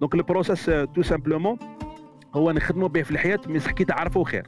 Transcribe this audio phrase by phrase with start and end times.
[0.00, 1.58] donc ال process tout simplement
[2.34, 4.46] هو نخدموا به في الحياة mais كي تعرفوا خير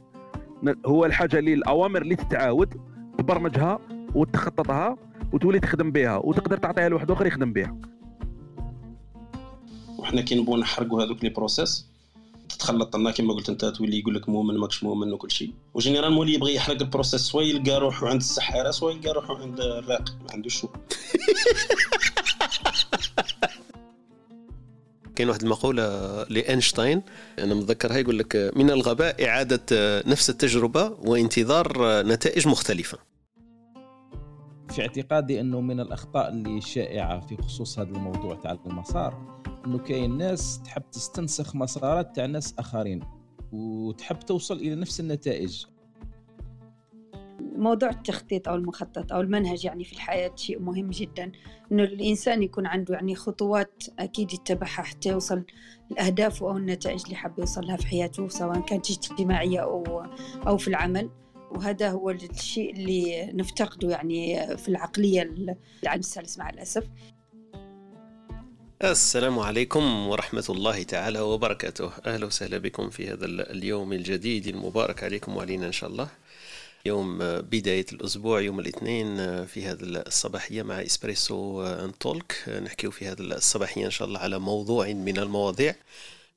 [0.85, 2.73] هو الحاجة اللي الأوامر اللي تتعاود
[3.17, 3.79] تبرمجها
[4.15, 4.97] وتخططها
[5.33, 7.77] وتولي تخدم بها وتقدر تعطيها لواحد آخر يخدم بها.
[9.97, 11.87] وحنا كي نبغوا نحرقوا هذوك les process
[12.49, 16.11] تتخلط لنا كما قلت أنت تولي يقول لك مؤمن ماكش مؤمن وكل شيء و généralement
[16.11, 20.09] اللي يبغي يحرق ال process soit يلقى روحه عند السحارة soit يلقى روحه عند الراقي
[20.09, 20.67] ما عندوش شو.
[25.15, 25.83] كاين واحد المقولة
[26.23, 27.01] لأينشتاين
[27.39, 29.61] أنا متذكرها يقول لك من الغباء إعادة
[30.07, 32.97] نفس التجربة وانتظار نتائج مختلفة.
[34.69, 40.17] في اعتقادي أنه من الأخطاء اللي شائعة في خصوص هذا الموضوع تاع المسار أنه كاين
[40.17, 43.03] ناس تحب تستنسخ مسارات تاع ناس آخرين
[43.51, 45.65] وتحب توصل إلى نفس النتائج.
[47.55, 51.31] موضوع التخطيط أو المخطط أو المنهج يعني في الحياة شيء مهم جدا.
[51.71, 55.43] إنه الإنسان يكون عنده يعني خطوات أكيد يتبعها حتى يوصل
[55.89, 60.05] لاهدافه أو النتائج اللي حاب يوصلها في حياته سواء كانت اجتماعية أو
[60.47, 61.09] أو في العمل.
[61.51, 65.21] وهذا هو الشيء اللي نفتقده يعني في العقلية
[65.83, 66.83] العام الثالث مع الأسف.
[68.83, 71.91] السلام عليكم ورحمة الله تعالى وبركاته.
[72.05, 76.07] أهلا وسهلا بكم في هذا اليوم الجديد المبارك عليكم وعلينا إن شاء الله.
[76.87, 83.91] يوم بداية الأسبوع يوم الاثنين في هذا الصباحية مع EspressoTalk نحكيو في هذا الصباحية إن
[83.91, 85.75] شاء الله على موضوع من المواضيع.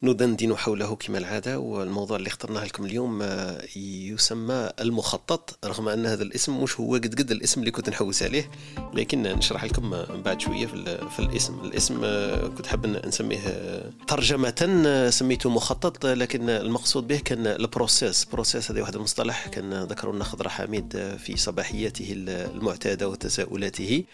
[0.02, 6.22] ندندن حوله كما العادة والموضوع اللي اخترناه لكم اليوم آه، يسمى المخطط رغم أن هذا
[6.22, 8.50] الاسم مش هو قد قد الاسم اللي كنت نحوس عليه
[8.94, 11.60] لكن نشرح لكم بعد شوية في, الاسم.
[11.64, 18.24] الاسم آه، كنت حاب نسميه آه، ترجمة سميته مخطط لكن المقصود به كان ال process.
[18.24, 24.04] process هذا واحد المصطلح كان ذكروا لنا خضر حميد في صباحياته المعتادة وتساؤلاته.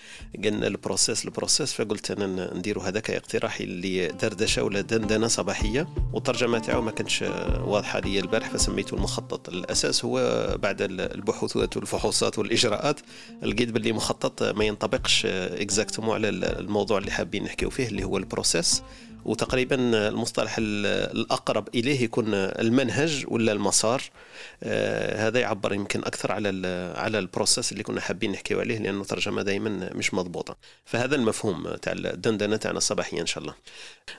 [0.45, 5.72] قلنا ال process ال process فقلت أنا ندير هذاك اقتراحي لدردشة ولا دندنة صباحية.
[5.73, 7.23] العربية والترجمة تاعو ما كانتش
[7.65, 9.49] واضحة لي البارح فسميته المخطط.
[9.49, 13.01] الأساس هو بعد البحوثات والفحوصات والإجراءات
[13.43, 18.24] لقيت باللي مخطط ما ينطبقش exactement على الموضوع اللي حابين نحكيو فيه اللي هو ال
[18.24, 18.83] process.
[19.25, 19.77] وتقريبا
[20.09, 24.03] المصطلح الأقرب إليه يكون المنهج ولا المسار.
[24.63, 26.49] آه، هذا يعبر يمكن أكثر على
[26.97, 30.57] على ال process اللي كنا حابين نحكيو عليه لأنه ترجمه دائما مش مضبوطة.
[30.85, 33.55] فهذا المفهوم تاع الدندنة تاعنا الصباحية إن شاء الله.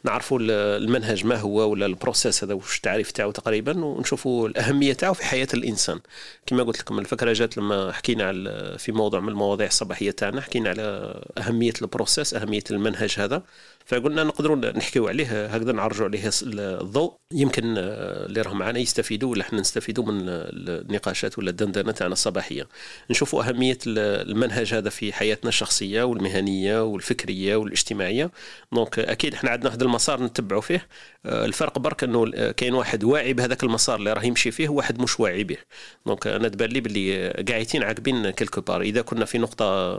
[0.04, 5.14] نعرفوا المنهج ما هو ولا ال process هذا وش التعريف تاعو تقريبا ونشوفوا الأهمية تاعو
[5.14, 6.00] في حياة الإنسان.
[6.46, 10.70] كما قلت لكم الفكرة جات لما حكينا على في موضوع من المواضيع الصباحية تاعنا حكينا
[10.70, 13.44] على أهمية ال process أهمية المنهج هذا.
[13.86, 17.16] فقلنا نقدروا نحكيو عليه هكذا نعرجوا عليه الضوء.
[17.34, 22.68] يمكن اللي راهم معنا يستفيدوا ولا إحنا نستفيدوا من النقاشات ولا الدندنة تاعنا الصباحية.
[23.10, 28.32] نشوفوا أهمية المنهج هذا في حياتنا الشخصية والمهنية والفكرية والاجتماعية.
[28.72, 30.76] donc أكيد إحنا عندنا هذا المسار نتبعوا فيه.
[30.76, 30.88] آه،
[31.26, 35.44] الفرق برك إنه كاين واحد واعي بهذاك المسار اللي راه يمشي فيه وواحد مش واعي
[35.44, 35.58] به.
[36.06, 38.82] donc أنا تبان لي باللي قاعدين عاقبين quelque part.
[38.82, 39.96] إذا كنا في نقطة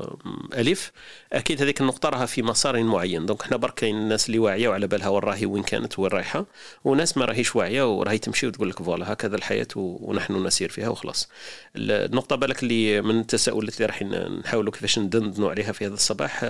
[0.54, 0.92] الف
[1.32, 3.26] أكيد هذيك النقطة راها في مسار معين.
[3.26, 6.46] donc إحنا برك كاين الناس اللي واعية وعلى بالها وين راهي وين كانت وين رايحة
[6.84, 11.28] وناس ما راهيش واعية وراهي تمشي وتقول لك voilà هكذا الحياة ونحن نسير فيها وخلاص.
[11.76, 16.44] النقطة بالك اللي من التساؤلات اللي راح نحاولوا كيفاش ندندنوا عليها في هذا الصباح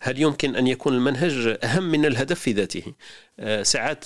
[0.00, 2.82] هل يمكن أن يكون المنهج أهم من الهدف في ذاته؟
[3.40, 3.62] آه،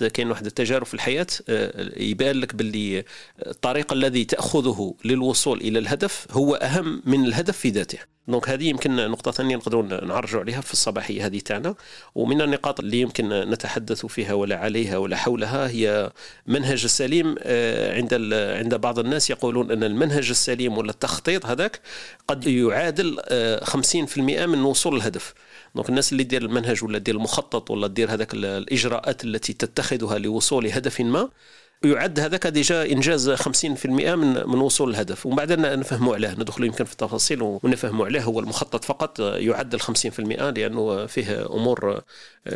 [0.08, 3.04] كاين واحد التجارب في الحياة آه، يبان لك باللي
[3.46, 7.98] الطريق الذي تأخذه للوصول إلى الهدف هو أهم من الهدف في ذاته.
[8.28, 11.74] دونك هذه يمكن نقطة ثانية نقدروا نعرجوا عليها في الصباحية هذه تاعنا.
[12.14, 16.10] ومن النقاط اللي يمكن نتحدث فيها ولا عليها ولا حولها هي
[16.46, 21.80] منهج السليم آه، عند عند بعض الناس يقولون أن المنهج السليم ولا التخطيط هذاك
[22.28, 23.16] قد يعادل
[23.64, 25.34] 50% من وصول الهدف.
[25.74, 30.66] donc الناس اللي دير المنهج ولا دير المخطط ولا دير هذاك الإجراءات التي تتخذها لوصول
[30.66, 31.28] هدف ما
[31.84, 35.26] يعد هذاك déjà إنجاز 50% من من وصول الهدف.
[35.26, 39.80] ومن بعد نفهموا عليه ندخلوا يمكن في التفاصيل ونفهموا عليه هو المخطط فقط يعد ال
[39.80, 42.02] 50% لأنه فيه أمور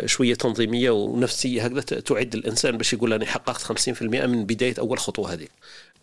[0.06, 5.32] شوية تنظيمية ونفسية هكذا تعد الإنسان باش يقول أنا حققت 50% من بداية أول خطوة
[5.32, 5.48] هذه.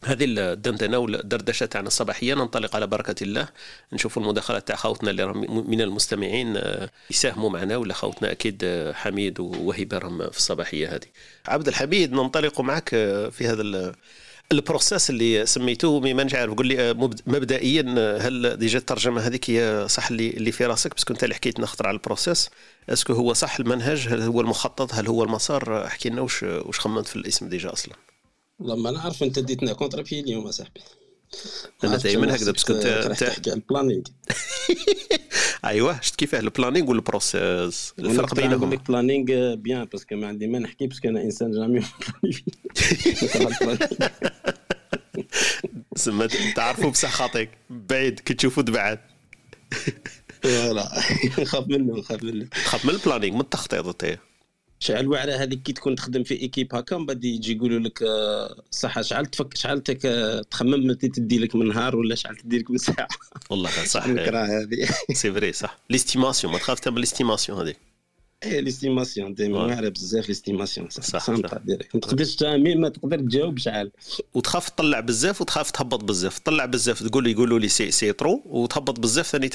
[0.05, 2.33] هذه الدندنة والدردشة تاعنا الصباحية.
[2.33, 3.47] ننطلق على بركة الله.
[3.93, 7.77] نشوفوا المداخلات تاع خوتنا اللي من المستمعين آه، يساهموا معنا.
[7.77, 11.07] ولا خوتنا أكيد آه، حميد ووهبه راهم في الصباحية هذه.
[11.47, 13.93] عبد الحميد ننطلق معك آه، في هذا
[14.51, 15.99] ال process اللي سميتوه.
[15.99, 16.93] ما نجي عارف قول لي
[17.27, 21.59] مبدئيا هل déjà الترجمة هذيك هي صح اللي اللي في راسك؟ بس كنت اللي حكيت
[21.59, 22.49] نخطر على ال process
[22.89, 26.79] est-ce que هو صح المنهج؟ هل هو المخطط؟ هل هو المسار؟ احكي لنا وش وش
[26.79, 28.08] خممت في الاسم déjà أصلا؟
[28.59, 30.81] والله ما نعرف أنت ديتنا contre-pied اليوم اصاحبي
[31.83, 32.81] أنا دائما هكذا بس كنت
[33.19, 34.03] تحكي على ال planning
[35.65, 40.15] أيوه شفت كيفاه ال planning وال process الفرق بينهم نقول لك planning bien parce que
[40.15, 41.81] ما عندي ما نحكي parce que أنا إنسان jamais
[45.95, 47.49] سما تعرفوا بصح خاطيك.
[47.69, 48.99] بعيد كي تشوفوا تبعد
[50.43, 51.01] voilà.
[51.39, 52.45] نخاف منه نخاف منه.
[52.45, 54.19] تخاف من ال planning من التخطيط أنت.
[54.79, 58.61] شعل واعره هذيك كي تكون تخدم في équipe هكا من بعد يجي يقولوا لك آه،
[58.71, 62.71] صح شعل تفك شعل آه، تخمم متى تدي لك من نهار ولا شعل تدي لك
[62.71, 63.07] من ساعة.
[63.49, 64.89] والله صح نكرة هذه.
[65.13, 65.77] c'est vrai صح.
[65.89, 67.88] l'estimation ما تخاف تعمل l'estimation هذيك.
[68.43, 69.57] إيه l'estimation ديما.
[69.63, 71.31] واعره بزاف l'estimation صح، صح
[71.65, 73.91] direct ما تقدرش تعمل ما تقدر تجاوب شعل
[74.33, 78.99] وتخاف تطلع بزاف وتخاف تهبط بزاف تطلع بزاف تقول يقولوا لي c'est c'est trop وتهبط
[78.99, 79.49] بزاف ثاني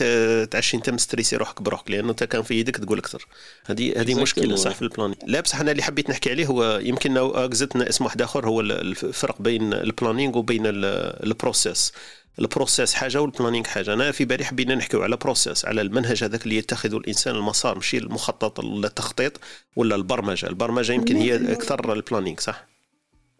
[0.46, 3.26] تعشي انت مستريسي روحك بروحك لأنه انت كان في يدك تقول أكثر
[3.66, 4.14] هذه هذه.
[4.22, 7.88] مشكله صح في ال planning لا بصح أنا اللي حبيت نحكي عليه هو يمكن زدنا
[7.88, 10.84] اسم واحد اخر هو ال- الفرق بين البلانينغ وبين ال-
[11.26, 11.92] البروسيس
[12.38, 13.92] البروسيس حاجة والبلانينغ حاجة.
[13.94, 17.98] أنا في بالي حبينا نحكيو على process على المنهج هذاك اللي يتخذه الإنسان المسار ماشي
[17.98, 19.40] المخطط ولا التخطيط
[19.76, 20.46] ولا البرمجة.
[20.46, 22.66] البرمجة يمكن هي أكثر ال planning صح؟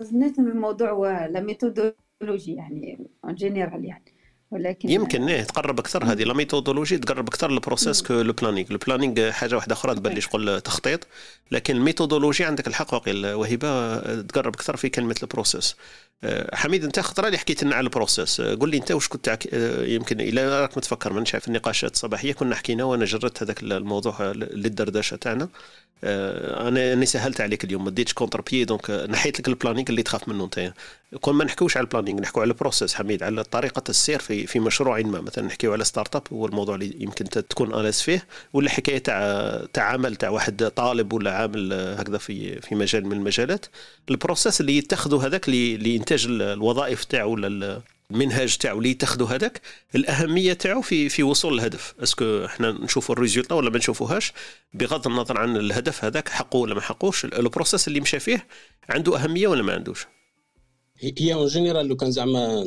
[0.01, 4.15] زنيت من الموضوع ولا méthodologie يعني en général يعني.
[4.51, 6.25] ولكن يمكن إيه تقرب أكثر هذه.
[6.25, 10.13] la méthodologie تقرب أكثر لل process que le planning ال planning حاجة واحدة أخرى تبان
[10.13, 11.07] لي شغل تخطيط.
[11.51, 15.77] لكن ال méthodologie عندك الحق وهبة تقرب أكثر في كلمة ال process
[16.55, 18.41] حميد أنت خطره اللي حكيت لنا على ال process.
[18.41, 21.93] أه، قول لي أنت واش كنت عك- أه، يمكن إلى راك متفكر من شايف النقاشات
[21.95, 25.49] الصباحية كنا حكينا وأنا جردت هذاك الموضوع للدردشة تاعنا.
[26.05, 30.29] أنا أني سهلت عليك اليوم ما ديتش contre-pied donc نحيت لك ال planning اللي تخاف
[30.29, 30.73] منه أنت.
[31.21, 34.47] كون ما نحكوش على ال planning نحكوا على ال process حميد على طريقة السير في
[34.47, 35.21] في مشروع ما.
[35.21, 39.85] مثلا نحكيو على startup هو الموضوع اللي يمكن تكون الاس فيه ولا حكاية تاع تاع
[39.85, 43.67] عمل تاع واحد طالب ولا عامل آه، هكذا في في مجال من المجالات.
[44.11, 45.53] ال process اللي يتخذوا هذاك ل-
[46.05, 49.61] لانتاج ال- الوظائف تاعو ولا ال- المنهج تاعو اللي يتخذوا هذاك
[49.95, 51.95] الأهمية تاعو في في وصول الهدف.
[52.03, 54.33] est-ce que إحنا نشوفوا ال résultat ولا ما نشوفوهاش؟
[54.75, 58.47] بغض النظر عن الهدف هذاك حقه ولا ما حقوش ال process اللي مشى فيه
[58.89, 60.07] عنده أهمية ولا ما عندوش؟
[61.19, 62.65] هي en général لو كان زعما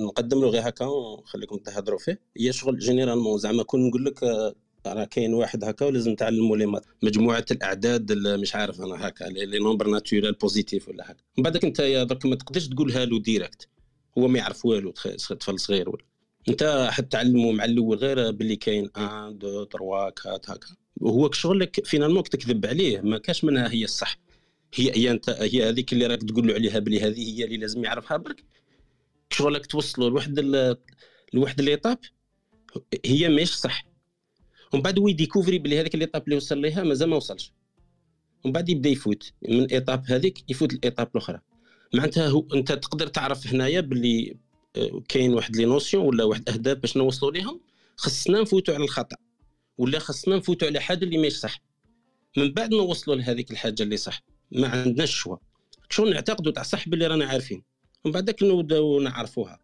[0.00, 4.54] نقدم له غير هكا ونخليكم تهضروا فيه هي شغل généralement زعما كون نقول لك آه،
[4.92, 9.58] راه كاين واحد هكا ولازم تعلموا لي مجموعة الأعداد ال- مش عارف أنا هكا les
[9.58, 11.22] nombres naturels positifs ولا هكا.
[11.38, 13.68] من بعدك أنت يا درك ما تقدرش تقولها له direct
[14.18, 14.90] هو ما يعرف والو
[15.40, 16.04] طفل صغير ولا.
[16.48, 20.68] أنت حتعلمه مع الأول غير باللي كاين 1 2 3 4 هكا.
[20.96, 24.18] وهو شغلك finalement تكذب عليه ما كاش منها هي الصح.
[24.74, 27.84] هي هي انت هي هذيك اللي راك تقول له عليها بلي هذه هي اللي لازم
[27.84, 28.44] يعرفها برك.
[29.30, 30.40] شغلك توصله لواحد
[31.34, 31.98] لواحد l'étape
[33.06, 33.84] هي ماهيش صح.
[34.76, 37.52] ومن بعد هو يديكوفري بلي هذيك l'étape اللي وصل ليها مازال ما وصلش.
[38.44, 39.32] ومن بعد يبدأ يفوت.
[39.48, 41.40] من ال étape هذيك يفوت ال étape الأخرى.
[41.94, 44.36] معناتها هو أنت تقدر تعرف هنايا باللي
[44.76, 47.60] آه، كاين واحد les notions ولا واحد أهداف باش نوصلوا ليهم؟
[47.96, 49.16] خصنا نفوتوا على الخطأ.
[49.78, 51.62] ولا خصنا نفوتوا على حاجة اللي ماهيش صح.
[52.36, 54.22] من بعد نوصلوا لهذيك الحاجة اللي صح.
[54.52, 55.36] ما عندناش choix.
[55.90, 57.62] شغل نعتقدوا تاع صح باللي رانا عارفين.
[58.04, 59.58] ومن بعدك نبداو نعرفوها.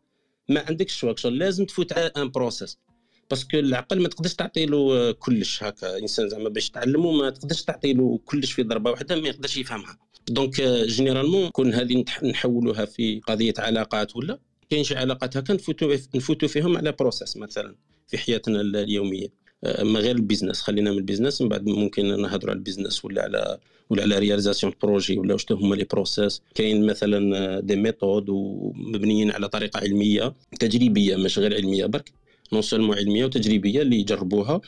[0.48, 1.30] ما عندكش choix.
[1.30, 2.78] لازم تفوت على un process
[3.30, 5.98] parce que العقل ما تقدرش تعطي له كلش هكا.
[5.98, 9.98] انسان زعما باش تعلمه ما تقدرش تعطي له كلش في ضربة واحدة ما يقدرش يفهمها.
[10.28, 14.38] donc généralement كون هذه نحولوها في قضية علاقات ولا
[14.70, 17.74] كاين شي علاقات هكا نفوتوا نفوتوا فيهم على process مثلا
[18.08, 19.42] في حياتنا ال- اليومية.
[19.64, 22.63] آه، ما غير ال business خلينا من ال business من بعد ممكن نهضروا على ال
[22.63, 23.58] business ولا على
[23.90, 29.48] ولا على réalisation projet ولا واش هما les process كاين مثلا des méthodes ومبنيين على
[29.48, 32.12] طريقة علمية تجريبية مش غير علمية برك.
[32.52, 34.60] non seulement علمية وتجريبية اللي يجربوها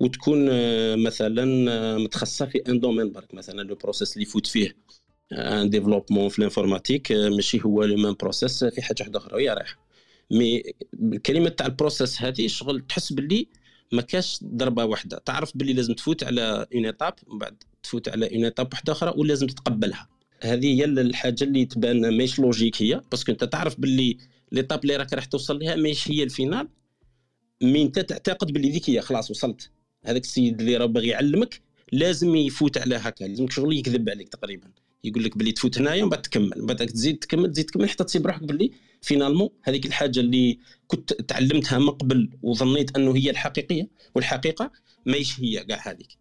[0.00, 3.12] وتكون آه، مثلا آه، متخصصة في un domaine.
[3.12, 4.76] برك مثلا le process اللي يفوت فيه
[5.32, 9.48] un développement في l'informatique آه، ماشي هو le même process في حاجة واحدة أخرى وهي
[9.48, 9.78] رايحة.
[10.30, 10.62] mais
[10.94, 13.48] الكلمة تاع ال process هذه شغل تحس باللي
[13.92, 15.18] ما كاش ضربة واحدة.
[15.18, 19.12] تعرف باللي لازم تفوت على une étape ومن بعد تفوت على une étape واحدة أخرى
[19.16, 20.08] ولازم تتقبلها.
[20.42, 24.18] هذه هي الحاجة اللي تبان ماهيش logique هي parce que انت تعرف باللي
[24.52, 26.68] l'étape اللي راك راح توصل لها ماهيش هي ال finale
[27.62, 29.70] mais انت تعتقد باللي ذيك هي خلاص وصلت.
[30.04, 31.60] هذاك السيد اللي راه باغي يعلمك
[31.92, 34.70] لازم يفوت على هكا لازم شغل يكذب عليك تقريبا.
[35.04, 38.04] يقول لك باللي تفوت هنايا ومن بعد تكمل من بعد تزيد تكمل تزيد تكمل حتى
[38.04, 38.70] تصيب روحك باللي
[39.02, 44.72] finalement هذيك الحاجة اللي كنت تعلمتها من قبل وظنيت أنه هي الحقيقية والحقيقة
[45.06, 46.18] ماهيش هي كاع هذيك.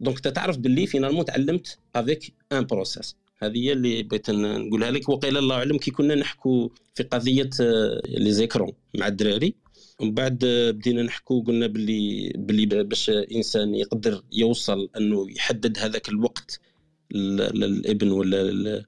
[0.00, 5.08] donc أنت تعرف باللي finalement تعلمت avec un process هذه هي اللي بغيت نقولها لك
[5.08, 9.54] وقيل الله أعلم كي كنا نحكوا في قضية آه، les écrans مع الدراري.
[10.00, 16.08] ومن بعد آه، بدينا نحكوا قلنا باللي باللي باش إنسان يقدر يوصل أنه يحدد هذاك
[16.08, 16.60] الوقت
[17.10, 18.84] لل- للإبن ولا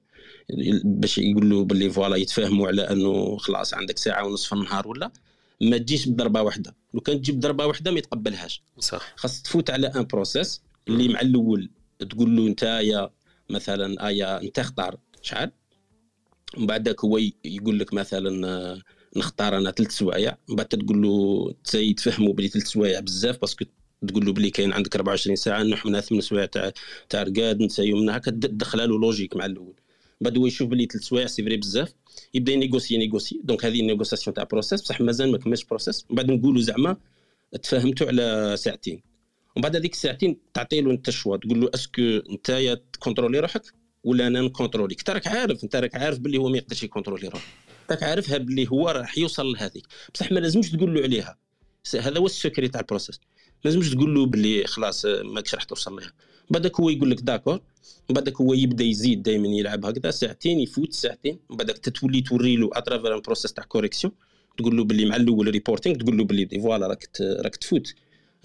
[0.83, 5.11] باش يقول له باللي voilà يتفاهموا على أنه خلاص عندك ساعة ونصف النهار ولا
[5.61, 6.75] ما تجيش بضربة واحدة.
[6.93, 8.63] لو كان تجيب ضربة واحدة ما يتقبلهاش.
[8.79, 9.13] صح.
[9.15, 11.69] خاص تفوت على un process اللي مع الأول
[12.09, 13.09] تقول له أنت يا
[13.49, 14.97] مثلا ايا أنت اختار.
[15.21, 15.51] شحال؟
[16.57, 18.79] من بعدك هو يقول لك مثلا آه،
[19.17, 21.53] نختار أنا ثلاث سوايع من بعد تقول له
[21.97, 23.65] تفهموا بلي ثلاث سوايع بزاف parce que
[24.07, 26.71] تقول له بلي كاين عندك 24 ساعة نروح منها ثمان سوايع تاع
[27.09, 29.73] تاع رقاد نسايو منها هكا تدخلها له logique مع الأول.
[30.21, 31.93] بعد هو يشوف بلي ثلاث سوايع c'est vrai بزاف
[32.33, 33.41] يبدا ينيغوسي ينيغوسي.
[33.43, 36.97] donc هذه ال négociation تاع process بصح مازال ما كملش process من بعد نقولوا زعما
[37.63, 39.01] تفاهمتوا على ساعتين.
[39.55, 43.39] ومن بعد هذيك الساعتين تعطي له انت ال choix تقول له est-ce que انت تكونترولي
[43.39, 43.63] روحك
[44.03, 44.99] ولا أنا نكونتروليك.
[44.99, 47.45] انت راك عارف انت راك عارف باللي هو ما يقدرش يكونترولي روحه
[47.93, 51.37] راك عارفها باللي هو راح يوصل لهذيك بصح ما لازمش تقول له عليها
[51.99, 53.19] هذا هو ال secret تاع ال process.
[53.65, 56.11] ما لازمش تقول له باللي خلاص ماكش راح توصل لها
[56.49, 57.61] بعدك هو يقول لك d'accord.
[58.09, 61.39] بعدك هو يبدا يزيد دائما يلعب هكذا ساعتين يفوت ساعتين.
[61.49, 64.13] بعدك تتولي توري له à travers process تاع correction
[64.57, 67.93] تقول له باللي مع الأول reporting تقول له باللي voilà راك راك تفوت.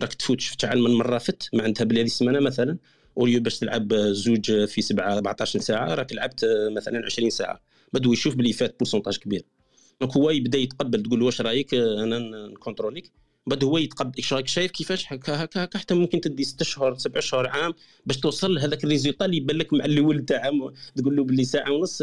[0.00, 1.49] راك تفوت شفت شحال من مرة فت.
[1.52, 2.78] معناتها باللي هذه السمانة مثلا
[3.19, 7.61] au lieu باش تلعب زوج في سبعة 14 ساعة راك لعبت مثلا 20 ساعة.
[7.92, 9.45] بدو يشوف باللي فات pourcentage كبير.
[10.00, 13.12] donc هو يبدا يتقبل تقول له واش رايك أنا ن contrôl يك.
[13.47, 17.47] بعد هو يتقبل شايف كيفاش؟ هكا هكا هكا حتى ممكن تدي ست اشهر سبع اشهر
[17.47, 17.75] عام
[18.07, 20.50] باش توصل لهذاك ال résultat اللي يبان لك مع الأول تاع
[20.97, 22.02] تقول له باللي ساعة ونص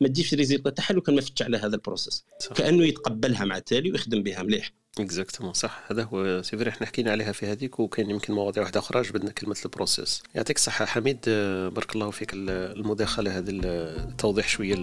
[0.00, 2.24] ما تجيش résultat تاعها لو كان ما فتش على هذا ال process.
[2.54, 4.72] كأنه يتقبلها مع التالي ويخدم بها مليح.
[5.00, 5.82] exactement صح.
[5.90, 9.30] هذا هو c'est vrai إحنا حكينا عليها في هذيك وكاين يمكن مواضيع واحدة أخرى جبدنا
[9.30, 10.22] كلمة ال process.
[10.34, 11.20] يعطيك الصحة حميد
[11.74, 14.74] بارك الله فيك المداخلة هذا التوضيح شوية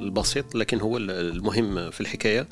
[0.00, 2.48] البسيط لكن هو المهم في الحكاية.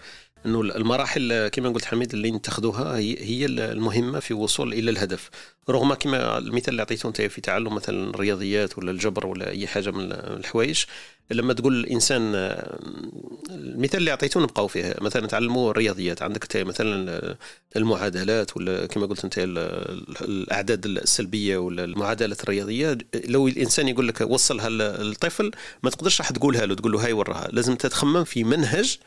[0.47, 5.31] إنه المراحل كما قلت حميد اللي نتخذوها هي المهمة في الوصول إلى الهدف.
[5.71, 9.91] رغم كما المثال اللي عطيته أنت في تعلم مثلا الرياضيات ولا الجبر ولا أي حاجة
[9.91, 10.85] من الحوايج
[11.31, 12.21] لما تقول الإنسان
[13.51, 14.95] المثال اللي أعطيته نبقاو فيه.
[15.01, 17.37] مثلا تعلموا الرياضيات عندك مثلا
[17.77, 19.35] المعادلات ولا كما قلت أنت
[20.21, 22.99] الأعداد السلبية ولا المعادلات الرياضية.
[23.25, 25.51] لو الإنسان يقول لك وصلها للطفل
[25.83, 27.49] ما تقدرش راح تقولها له تقول له هاي وراها.
[27.53, 28.99] لازم تتخمم في منهج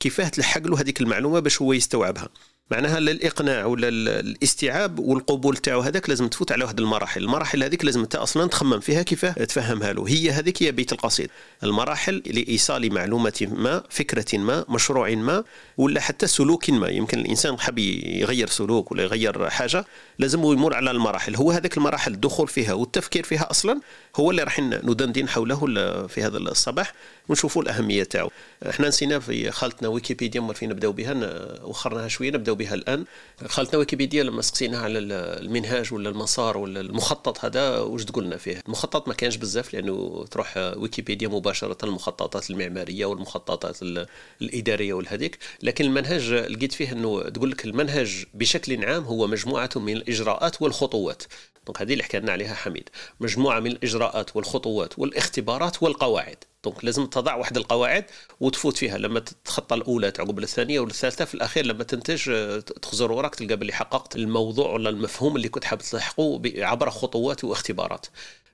[0.00, 2.28] كيفاه تلحق له هذيك المعلومة باش هو يستوعبها.
[2.70, 7.22] معناها الإقناع ولا الاستيعاب والقبول تاعو هذاك لازم تفوت على واحد المراحل.
[7.22, 10.08] المراحل هذيك لازم انت أصلا تخمم فيها كيفاه تفهمها له.
[10.08, 11.30] هي هذيك هي بيت القصيد.
[11.64, 15.44] المراحل لإيصال معلومة ما فكرة ما مشروع ما
[15.76, 16.88] ولا حتى سلوك ما.
[16.88, 19.84] يمكن الإنسان حاب يغير سلوك ولا يغير حاجة
[20.18, 21.36] لازم يمر على المراحل.
[21.36, 23.80] هو هذاك المراحل الدخول فيها والتفكير فيها أصلا
[24.16, 26.92] هو اللي راح ندندن حوله في هذا الصباح.
[27.28, 28.30] ونشوفوا الأهمية تاعو.
[28.68, 31.14] إحنا نسينا في خالتنا ويكيبيديا مر فين نبداو بها
[31.64, 33.04] وخرناها شوية نبداو بها الآن.
[33.46, 38.62] خالتنا ويكيبيديا لما سقسيناها على المنهاج ولا المسار ولا المخطط هذا واش تقول لنا فيه؟
[38.66, 43.82] المخطط ما كانش بزاف لأنه تروح ويكيبيديا مباشرة المخططات المعمارية والمخططات
[44.42, 45.38] الإدارية والهذيك.
[45.62, 51.22] لكن المنهج لقيت فيه إنه تقول لك المنهج بشكل عام هو مجموعة من الإجراءات والخطوات.
[51.66, 52.88] donc هذه اللي حكينا عليها حميد.
[53.20, 56.36] مجموعة من الإجراءات والخطوات والاختبارات والقواعد.
[56.68, 58.04] donc لازم تضع واحد القواعد
[58.40, 58.98] وتفوت فيها.
[58.98, 62.22] لما تتخطى الأولى تعقب الثانية والثالثه في الأخير لما تنتج
[62.82, 68.06] تخزر وراك تلقى باللي حققت الموضوع ولا المفهوم اللي كنت حاب تلحقه عبر خطوات واختبارات.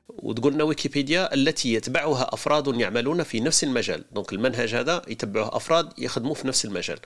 [0.09, 4.04] وتقولنا ويكيبيديا التي يتبعها أفراد يعملون في نفس المجال.
[4.12, 6.99] donc المنهج هذا يتبعه أفراد يخدموا في نفس المجال.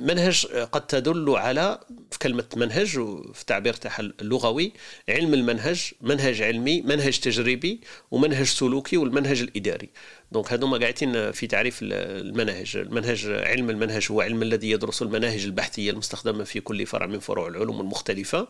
[0.00, 1.80] منهج قد تدل على
[2.10, 2.88] في كلمة منهج
[3.32, 4.72] في التعبير تاعها اللغوي
[5.08, 7.80] علم المنهج منهج علمي منهج تجريبي
[8.10, 9.90] ومنهج سلوكي والمنهج الإداري.
[10.34, 12.76] دونك هذوما قاعدين في تعريف المناهج.
[12.76, 17.48] المنهج علم المنهج هو علم الذي يدرس المناهج البحثية المستخدمة في كل فرع من فروع
[17.48, 18.48] العلوم المختلفة.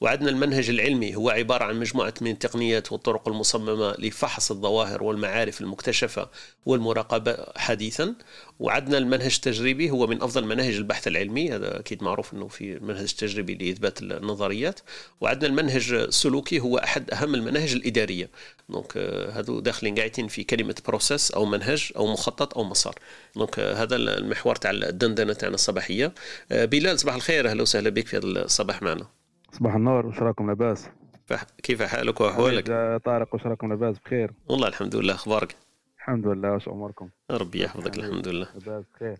[0.00, 6.30] وعندنا المنهج العلمي هو عبارة عن مجموعة من التقنيات والطرق المصممة لفحص الظواهر والمعارف المكتشفة
[6.66, 8.14] والمراقبة حديثا.
[8.60, 11.52] وعندنا المنهج التجريبي هو من أفضل مناهج البحث العلمي.
[11.52, 14.80] هذا أكيد معروف أنه في منهج تجريبي لإثبات النظريات.
[15.20, 18.30] وعندنا المنهج السلوكي هو أحد أهم المناهج الإدارية.
[18.68, 18.96] donc
[19.32, 22.94] هذو داخلين قاعدين في كلمة process أو منهج أو مخطط أو مسار.
[23.36, 26.14] donc هذا المحور تاع الدندنة تاعنا الصباحية.
[26.50, 29.06] بلال صباح الخير أهلا وسهلا بك في هذا الصباح معنا.
[29.52, 30.88] صباح النور وش راكم لاباس؟
[31.62, 32.66] كيف حالك وأحوالك؟
[33.04, 34.32] طارق وش راكم لاباس؟ بخير.
[34.48, 35.56] والله الحمد لله أخبارك؟
[35.98, 38.48] الحمد لله وش أموركم؟ ربي يحفظك الحمد لله.
[38.54, 39.16] لاباس بخير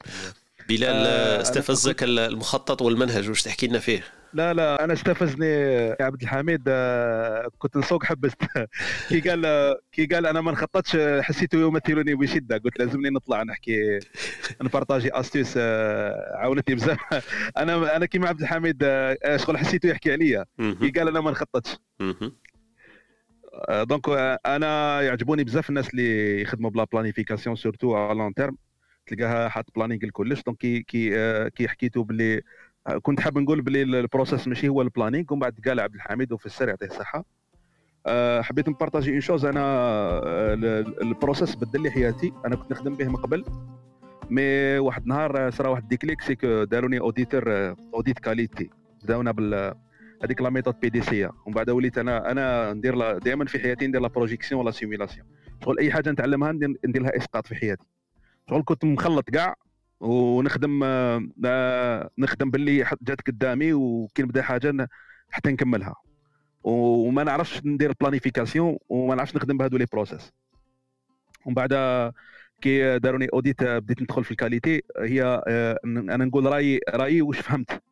[0.68, 6.22] بلال آه استفزك المخطط والمنهج وش تحكي لنا فيه؟ لا لا أنا استفزني يا عبد
[6.22, 8.36] الحميد آه كنت نسوق حبست
[9.08, 13.98] كي قال كي قال أنا ما نخططش حسيته يمثلني بشدة قلت لازمني نطلع نحكي
[14.62, 16.98] ن partager astuce آه عاونتني بزاف.
[17.58, 20.44] أنا أنا كيما عبد الحميد آه شغل حسيته يحكي عليا.
[20.58, 21.76] كي قال أنا ما نخططش.
[23.70, 24.08] donc
[24.46, 28.56] أنا يعجبوني بزاف الناس اللي يخدموا بلا planification surtout على long terme
[29.06, 32.42] تلقاها حاط planning لكلش donc كي كي آه، كي حكيتو باللي
[32.86, 35.94] آه، كنت حاب نقول باللي ال process ماشي هو ال planning ومن بعد قال عبد
[35.94, 37.24] الحميد وفسر يعطيه الصحة.
[38.06, 39.62] آه، حبيت ن partager une chose أنا
[41.02, 42.32] ال process بدل لي حياتي.
[42.46, 43.44] أنا كنت نخدم به من قبل.
[44.30, 48.70] mais واحد النهار صرا واحد déclic c'est داروني auditeur audit qualité
[49.02, 49.74] بداونا بال
[50.24, 54.08] هذيك la méthode PDC ومن بعد وليت أنا أنا ندير دائما في حياتي ندير la
[54.08, 55.26] projection ولا simulation
[55.64, 57.84] شغل أي حاجة نتعلمها ندير لها إسقاط في حياتي.
[58.50, 59.54] شغل كنت مخلط كاع
[60.00, 64.88] ونخدم آه، نخدم باللي جات قدامي وكي نبدأ حاجة
[65.30, 65.94] حتى نكملها.
[66.64, 70.32] وما نعرفش ندير planification وما نعرفش نخدم بهذو les process
[71.46, 71.74] ومن بعد
[72.60, 77.40] كي داروني audit بديت ندخل في ال qualité هي آه، أنا نقول رايي رايي واش
[77.40, 77.82] فهمت.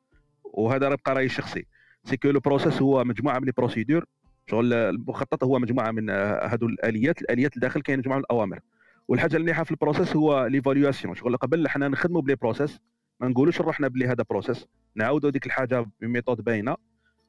[0.45, 1.67] وهذا راه بقى رايي الشخصي
[2.05, 4.05] c'est que le process هو مجموعة من les procédures
[4.47, 6.11] شغل المخطط هو مجموعة من
[6.51, 7.23] هذو الآليات.
[7.23, 8.61] الآليات الداخل كاين مجموعة من الأوامر.
[9.09, 12.81] والحاجة المليحه في ال process هو l'évaluation شغل قبل حنا نخدموا ب les process
[13.21, 16.77] ما نقولوش روحنا بلي هذا process نعاودوا ديك الحاجة ب méthode باينة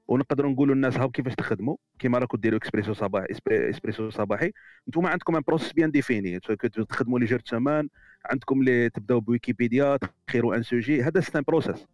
[0.07, 4.51] ونقدروا نقولوا للناس هاو كيفاش تخدموا كيما راكم ديروا إكسبريسو صباحي اسبريسو صباحي
[4.87, 6.39] أنتم عندكم un process bien défini
[6.89, 7.89] تخدموا لي جير سمان
[8.25, 11.85] عندكم اللي تبداو بويكيبيديا تخيروا un sujet هذا un process.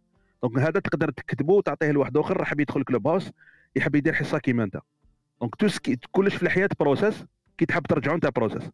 [0.42, 3.30] donc هذا تقدر تكتبه وتعطيه لواحد آخر راح يدخل Clubhouse
[3.76, 4.78] يحب يدير حصة كيما أنت.
[5.40, 5.54] donc
[6.10, 7.24] كلش في الحياة process
[7.58, 8.70] كي تحب ترجعوا أنت process.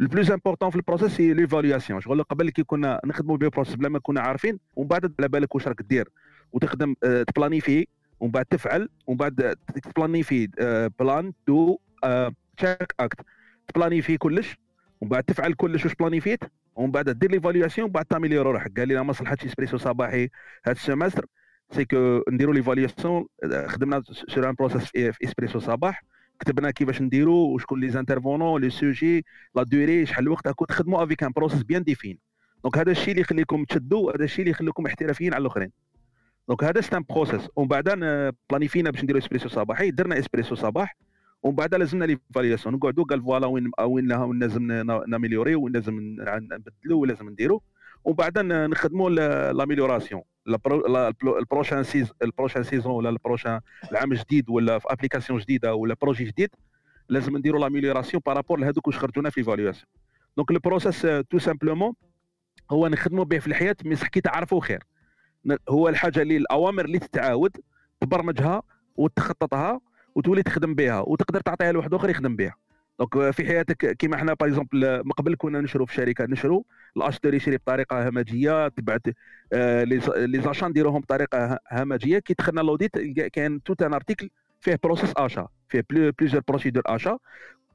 [0.00, 3.88] ال plus important في ال process هي l'évaluation شغل قبل كي كنا نخدموا process بلا
[3.88, 6.08] ما كنا عارفين ومن بعد على بالك واش راك دير.
[6.52, 7.86] وتخدم آه، ت planifier
[8.20, 10.48] ومن بعد تفعل ومن بعد ت planifier
[10.98, 11.78] plan do
[12.56, 13.20] check act
[13.68, 14.56] ت planifier كلش
[15.00, 16.44] ومن بعد تفعل كلش واش planifi يت
[16.76, 18.78] ومن بعد دير l'évaluation ومن بعد ت améliorer روحك.
[18.78, 20.28] قال لي ما صلحتش اسبريسو صباحي
[20.64, 21.26] هذا ال semestre
[21.70, 23.26] c'est que نديروا l'évaluation
[23.66, 26.04] خدمنا sur un process في اسبريسو صباح.
[26.40, 29.24] كتبنا كيفاش نديروا وشكون les intervenants les sujets
[29.56, 32.18] la durée شحال الوقت هاكو تخدموا avec un process bien défini
[32.64, 35.72] donc هذا الشيء اللي يخليكم تشدوا هذا الشيء اللي يخليكم احترافيين على الأخرين.
[36.48, 37.88] donc هذا c'est un process ومن بعد
[38.50, 40.96] planifi ينا باش نديروا اسبريسو صباحي درنا اسبريسو صباح
[41.42, 44.72] ومن بعد لازمنا l'évaluation نقعدوا قال voilà وين وين لازم
[45.06, 47.60] ن améliorer وين لازم نبدلوا وين لازم نديروا
[48.04, 49.10] ومن بعد نخدموا
[49.52, 55.38] l'amélioration ال prochaine sais- ال prochaine saison ولا ال prochain العام الجديد ولا في application
[55.38, 56.50] جديده ولا projet جديد
[57.08, 59.86] لازم نديروا l'amélioration par rapport لهذوك واش خرجونا في évaluation
[60.36, 61.92] donc ال process tout simplement
[62.70, 64.84] هو نخدموا به في الحياة mais كي تعرفوا خير.
[65.68, 67.56] هو الحاجة اللي الأوامر اللي تتعاود
[68.00, 68.62] تبرمجها
[68.96, 69.80] وتخططها
[70.14, 72.54] وتولي تخدم بها وتقدر تعطيها لواحد آخر يخدم بها
[72.98, 77.36] donc في حياتك كيما إحنا par exemple من قبل كنا نشرو في شركة نشرو الاشتري
[77.36, 79.02] يشري بطريقة همجية تبعت
[79.52, 82.18] آه les achats نديروهم بطريقة همجية.
[82.18, 82.98] كي دخلنا l'audit
[83.32, 87.18] كان tout un article فيه process achat فيه plusieurs procédures achat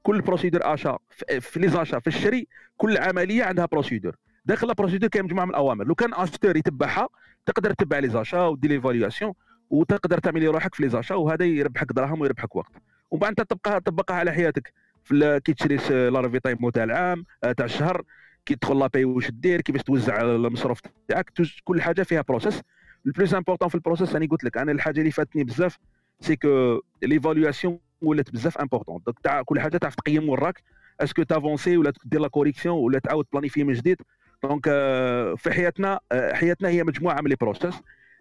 [0.03, 0.97] كل procédure achat
[1.39, 5.51] في les achats في الشري كل عملية عندها procédure داخل ال procédure كاين مجموعة من
[5.51, 5.85] الأوامر.
[5.85, 7.07] لو كان اشتر يتبعها
[7.45, 9.33] تقدر تتبع les achats ودير l'évaluation
[9.69, 12.71] وتقدر تعمل روحك في les achats وهذا يربحك دراهم ويربحك وقت.
[13.11, 14.73] ومن بعد أنت تبقى تطبقها على حياتك.
[15.03, 18.03] في كي تشري لارفي تايم تاع العام آه، تاع الشهر.
[18.45, 21.31] كي تدخل la paie واش دير كيفاش توزع المصروف تاعك
[21.63, 22.61] كل حاجة فيها process
[23.05, 25.77] ال plus important في ال process راني قلت لك أنا الحاجة اللي فاتني بزاف
[26.19, 30.63] c'est que l'évaluation ولات بزاف important donc تاع كل حاجة تعرف تقيم وراك.
[30.99, 34.01] est-ce que t'avances ولا دير la correction ولا تعاود planifier من جديد؟
[34.43, 37.75] donc euh, في حياتنا euh, حياتنا هي مجموعة من les process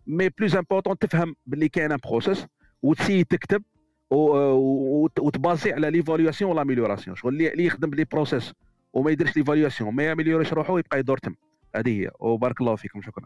[0.06, 2.46] mais plus important تفهم باللي كاين un process
[2.82, 3.62] و t'essaies تكتب
[4.10, 8.52] وتبازي على l'évaluation وال amélioration شغل اللي يخدم ب les process
[8.98, 11.34] وما يديرش l'évaluation ما ياميليوريش روحه ويبقى يدور تم.
[11.76, 12.10] هذه هي.
[12.20, 13.24] وبارك الله فيكم شكرا.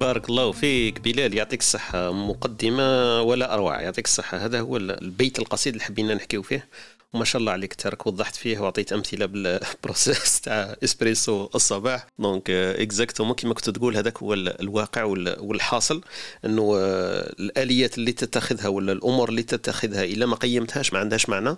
[0.00, 1.34] بارك الله فيك بلال.
[1.34, 3.80] يعطيك الصحة مقدمة ولا أروع.
[3.80, 4.38] يعطيك الصحة.
[4.38, 6.68] هذا هو البيت القصيد اللي حبينا نحكيو فيه.
[7.12, 12.06] وما شاء الله عليك ترك وضحت فيه وعطيت أمثلة بال process تاع اسبريسو الصباح.
[12.18, 15.04] donc exactement كما كنت تقول هذاك هو الواقع
[15.40, 16.00] والحاصل.
[16.44, 21.56] إنه آه، الآليات اللي تتخذها ولا الأمور اللي تتخذها إلا ما قيمتهاش ما عندهاش معنى.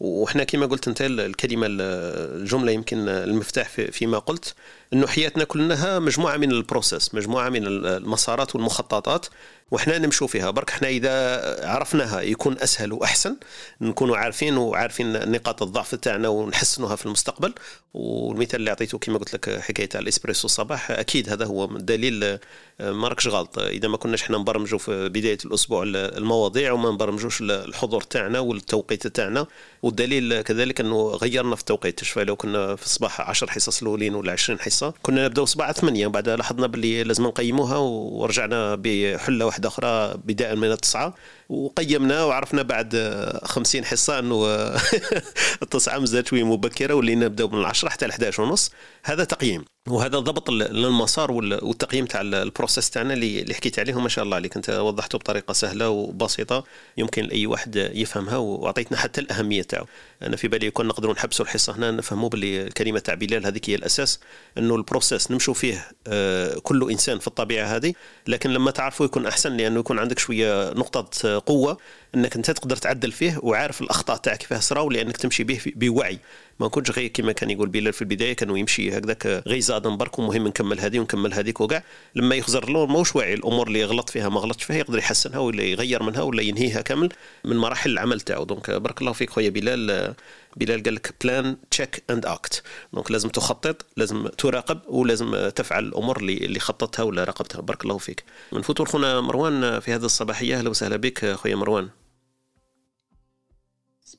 [0.00, 4.54] وحنا كما قلت انت الكلمة الجملة يمكن المفتاح فيما قلت
[4.92, 9.26] إنه حياتنا كلها مجموعة من ال process مجموعة من المسارات والمخططات
[9.70, 10.50] وحنا نمشوا فيها.
[10.50, 13.36] برك حنا إذا عرفناها يكون أسهل وأحسن
[13.80, 17.54] نكونوا عارفين وعارفين نقاط الضعف تاعنا ونحسنوها في المستقبل.
[17.94, 22.38] والمثال اللي عطيته كما قلت لك حكاية الإسبريسو الصباح أكيد هذا هو دليل
[22.80, 23.58] ما راكش غلط.
[23.58, 29.46] إذا ما كناش حنا نبرمجوا في بداية الأسبوع المواضيع وما نبرمجوش الحضور تاعنا والتوقيت تاعنا.
[29.82, 32.04] والدليل كذلك إنه غيرنا في التوقيت.
[32.04, 34.94] شوف لو كنا في الصباح 10 حصص الأولين ولا 20 حصة.
[35.02, 40.72] كنا نبداو الصباح 8 بعد لاحظنا باللي لازم نقيموها ورجعنا بحلة واحدة أخرى بدايه من
[40.72, 41.14] التسعة.
[41.48, 42.96] وقيمنا وعرفنا بعد
[43.44, 44.46] 50 حصة أنه
[45.62, 48.70] التسعه مازالت شوية مبكرة ولينا نبداو من 10 حتى ل 11 ونص.
[49.04, 49.64] هذا تقييم.
[49.88, 54.00] وهذا ضبط للمسار والتقييم تاع ال process تاعنا اللي حكيت عليه.
[54.00, 54.56] ما شاء الله عليك.
[54.56, 56.64] أنت وضحته بطريقة سهلة وبسيطة
[56.96, 59.86] يمكن لأي واحد يفهمها وأعطيتنا حتى الأهمية تاعو.
[60.22, 63.74] أنا في بالي كون نقدروا نحبسوا الحصة هنا نفهموا باللي الكلمة تاع بلال هذيك هي
[63.74, 64.20] الأساس
[64.58, 67.94] أنه ال process نمشوا فيه آه، كل إنسان في الطبيعة هذه
[68.26, 71.78] لكن لما تعرفوا يكون أحسن لأنه يكون عندك شوية نقطة قوة.
[72.16, 76.18] إنك أنت تقدر تعدل فيه وعارف الأخطاء تاعك كيفاه صراو لأنك تمشي به بوعي.
[76.60, 80.18] ما نكونش غير كما كان يقول بلال في البداية كانوا يمشي هكذاك غير زادن برك
[80.18, 81.60] ومهم نكمل هذه ونكمل هذيك.
[81.60, 81.82] وكاع
[82.14, 85.62] لما يخزر له ماهوش واعي الأمور اللي غلط فيها ما غلطش فيها يقدر يحسنها ولا
[85.62, 87.08] يغير منها ولا ينهيها كامل
[87.44, 88.44] من مراحل العمل تاعو.
[88.44, 90.14] donc بارك الله فيك خويا بلال.
[90.56, 96.16] بلال قال لك plan check and act donc لازم تخطط لازم تراقب ولازم تفعل الأمور
[96.16, 97.60] اللي اللي خططتها ولا راقبتها.
[97.60, 98.24] بارك الله فيك.
[98.52, 101.88] من فطور خونا مروان في هذه الصباحية أهلا وسهلا بك خويا مروان.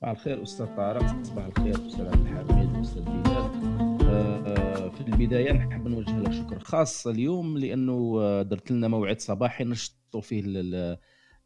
[0.02, 1.24] صباح الخير أستاذ طارق.
[1.24, 3.68] صباح الخير أستاذ عبد الحميد أستاذ بلال
[4.10, 10.22] آه، في البداية نحب نوجه لك شكر خاص اليوم لأنه درت لنا موعد صباحي نشطوا
[10.22, 10.44] فيه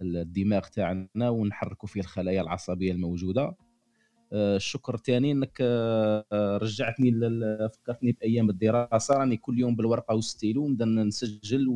[0.01, 3.55] الدماغ تاعنا ونحركوا فيه الخلايا العصبية الموجودة.
[4.33, 7.11] آه، الشكر الثاني إنك آه، رجعتني
[7.69, 9.15] فكرتني بأيام الدراسة.
[9.17, 11.67] راني كل يوم بالورقة والستيلو نبدا نسجل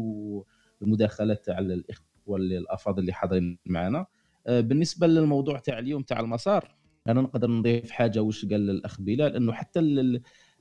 [0.81, 3.99] والمداخلات تاع الإخوة الافاضل اللي حاضرين معنا.
[3.99, 4.07] آه،
[4.47, 6.75] بالنسبة للموضوع تاع اليوم تاع المسار
[7.08, 9.79] أنا نقدر نضيف حاجة واش قال الأخ بلال؟ إنه حتى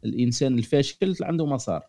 [0.04, 1.86] الإنسان الفاشل عنده مسار.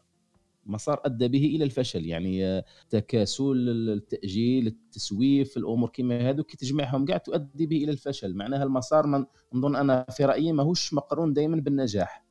[0.65, 7.05] مسار أدى به إلى الفشل يعني آه، تكاسل التأجيل التسويف الأمور كما هذو كي تجمعهم
[7.05, 8.33] كاع تؤدي به إلى الفشل.
[8.35, 12.25] معناها المسار من نظن أنا في رأيي ماهوش مقرون دائما بالنجاح.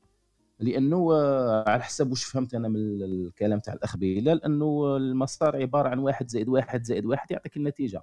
[0.60, 5.88] لأنه آه، على حسب واش فهمت أنا من الكلام تاع الأخ بلال إنه المسار عبارة
[5.88, 8.02] عن واحد زائد واحد زائد واحد يعطيك النتيجة.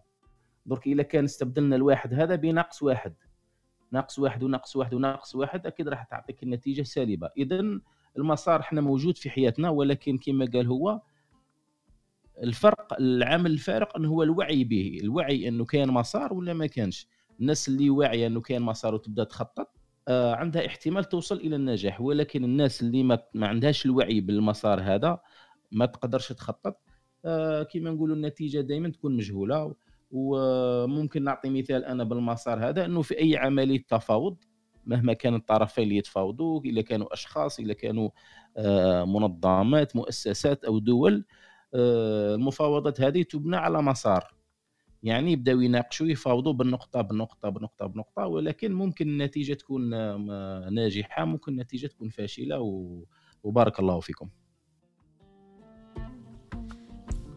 [0.65, 3.13] درك إلا كان استبدلنا الواحد هذا بناقص واحد.
[3.91, 7.29] ناقص واحد وناقص واحد وناقص واحد أكيد راح تعطيك النتيجة سالبة.
[7.37, 7.79] اذا
[8.17, 11.01] المسار إحنا موجود في حياتنا ولكن كما قال هو
[12.43, 14.99] الفرق العامل الفارق إنه هو الوعي به.
[15.03, 17.07] الوعي إنه كاين مسار ولا ما كانش.
[17.39, 19.71] الناس اللي واعية إنه كاين مسار وتبدأ تخطط
[20.07, 22.01] آه عندها احتمال توصل إلى النجاح.
[22.01, 25.19] ولكن الناس اللي ما, ما عندهاش الوعي بالمسار هذا
[25.71, 26.81] ما تقدرش تخطط
[27.25, 29.75] آه كما نقولوا النتيجة دائما تكون مجهولة.
[30.11, 34.37] وممكن نعطي مثال أنا بالمسار هذا إنه في أي عملية تفاوض
[34.85, 38.09] مهما كان الطرفين اللي يتفاوضوا اذا كانوا أشخاص اذا كانوا
[38.57, 41.25] آه، منظمات مؤسسات أو دول
[41.75, 44.33] آه، المفاوضات هذه تبنى على مسار.
[45.03, 51.51] يعني يبداو يناقشوا يفاوضوا بالنقطة بالنقطة بالنقطة بالنقطة ولكن ممكن النتيجة تكون آه، ناجحة ممكن
[51.51, 52.59] النتيجة تكون فاشلة
[53.43, 54.29] وبارك الله فيكم.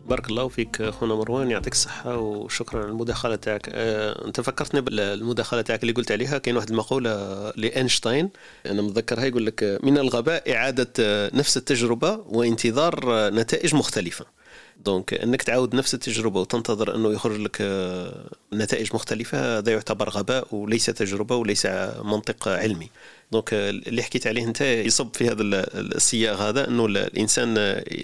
[0.09, 3.69] بارك الله فيك خونا مروان يعطيك الصحة وشكرا على المداخلة تاعك.
[3.73, 8.31] أه أنت فكرتني بالمداخلة تاعك اللي قلت عليها كاين واحد المقولة لأينشتاين
[8.67, 10.89] أنا متذكرها يقول لك من الغباء إعادة
[11.35, 14.27] نفس التجربة وانتظار نتائج مختلفة.
[14.85, 17.57] دونك أنك تعاود نفس التجربة وتنتظر أنه يخرج لك
[18.53, 21.67] نتائج مختلفة هذا يعتبر غباء وليس تجربة وليس
[22.03, 22.91] منطق علمي.
[23.35, 25.43] donc اللي حكيت عليه انت يصب في هذا
[25.75, 27.55] السياق هذا انه الانسان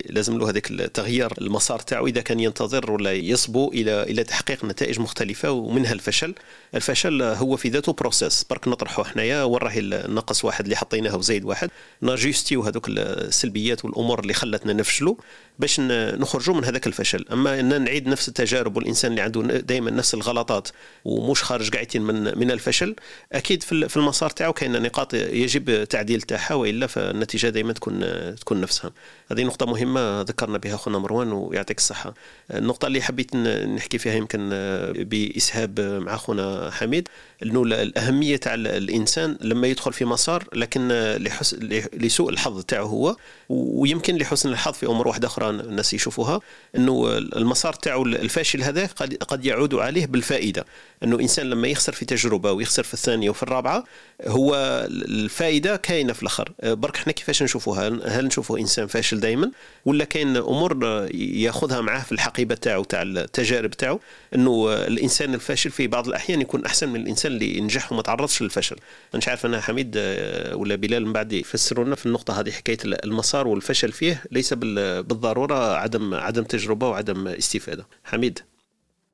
[0.07, 5.01] لازم له هذاك التغيير المسار تاعو إذا كان ينتظر ولا يصبو إلى إلى تحقيق نتائج
[5.01, 6.35] مختلفة ومنها الفشل.
[6.75, 11.45] الفشل هو في ذاته process برك نطرحه حنايا وين راهي النقص واحد اللي حطيناه وزايد
[11.45, 11.71] واحد.
[12.01, 15.15] n'ajuster يو هذوك السلبيات والأمور اللي خلتنا نفشلوا
[15.59, 17.25] باش نخرجوا من هذاك الفشل.
[17.33, 20.69] أما إن نعيد نفس التجارب والإنسان اللي عنده دائما نفس الغلطات
[21.05, 22.97] ومش خارج قاعدين من من الفشل
[23.33, 28.01] أكيد في المسار تاعو كاين نقاط يجب تعديل تاعها وإلا فالنتيجة دائما تكون
[28.37, 28.93] تكون نفسها.
[29.33, 32.15] هذه نقطة مهمة ذكرنا بها اخونا مروان ويعطيك الصحة.
[32.55, 34.49] النقطة اللي حبيت نحكي فيها يمكن
[34.97, 37.09] بإسهاب مع اخونا حميد.
[37.43, 40.89] انه الأهمية تاع الإنسان لما يدخل في مسار لكن
[41.21, 43.17] لحسن لسوء الحظ تاعه هو
[43.49, 46.41] ويمكن لحسن الحظ في أمور واحدة أخرى الناس يشوفوها
[46.77, 48.87] إنه المسار تاعه الفاشل هذا
[49.29, 50.67] قد يعود عليه بالفائدة.
[51.03, 53.85] أنه إنسان لما يخسر في تجربة ويخسر في الثانية وفي الرابعة
[54.27, 54.55] هو
[54.91, 56.53] الفائدة كاينة في الآخر.
[56.65, 59.51] برك إحنا كيفاش نشوفوها هل نشوفه إنسان فاشل دائما
[59.85, 64.01] ولا كاين أمور ياخذها معاه في الحقيبة تاعو تاع التجارب تاعو؟
[64.35, 68.77] أنه الإنسان الفاشل في بعض الأحيان يكون أحسن من الإنسان اللي ينجح وما تعرضش للفشل.
[69.15, 72.79] مش عارف أنا حميد آه، ولا بلال من بعد يفسروا لنا في النقطة هذه حكاية
[72.85, 77.87] المسار والفشل فيه ليس بالضرورة عدم عدم تجربة وعدم استفادة.
[78.05, 78.39] حميد.
[78.39, 78.60] أه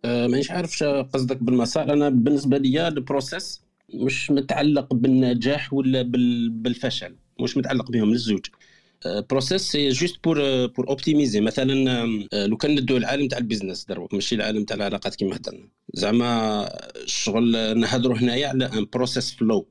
[0.06, 1.92] مانيش عارف قصدك بالمسار.
[1.92, 3.60] أنا بالنسبة لي ال process
[3.94, 6.02] مش متعلق بالنجاح ولا
[6.48, 8.46] بالفشل مش متعلق بهم الزوج
[9.06, 13.84] process c'est juste pour pour optimiser مثلا آه، لو كان ندو العالم تاع ال business
[13.84, 19.66] دروك ماشي العالم تاع العلاقات كيما هضرنا زعما الشغل نهضروا هنايا على un process flow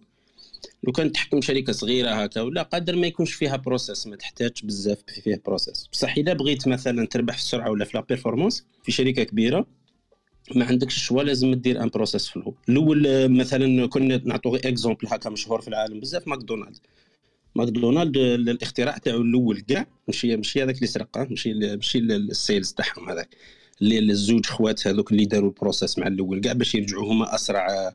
[0.84, 4.98] لو كان تحكم شركة صغيرة هكا ولا قادر ما يكونش فيها process ما تحتاج بزاف
[5.24, 9.24] فيها process بصح اذا بغيت مثلا تربح في السرعه ولا في la performance في شركة
[9.24, 9.68] كبيرة
[10.56, 15.08] ما عندكش le choix لازم دير un process flow الأول آه، مثلا كنا نعطوا exemple
[15.08, 16.78] هكا مشهور في العالم بزاف ماكدونالد.
[17.56, 23.10] ماكدونالد الاختراع تاعو الأول كاع ماشي ماشي هذاك اللي سرق ماشي ماشي ال sales تاعهم
[23.10, 23.36] هذاك.
[23.82, 27.94] اللي الزوج خوات هذوك اللي داروا ال process مع الأول كاع باش يرجعوا هما أسرع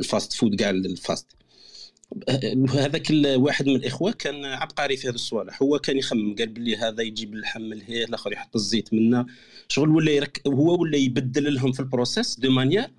[0.00, 1.26] ال fast food كاع ال fast.
[2.70, 7.02] هذاك واحد من الإخوة كان عبقري في هذا الصوالح هو كان يخمم قال بلي هذا
[7.02, 9.26] يجيب اللحم من هي الآخر يحط الزيت منا
[9.68, 12.90] شغل ولا يرك هو ولا يبدل لهم في ال process de manière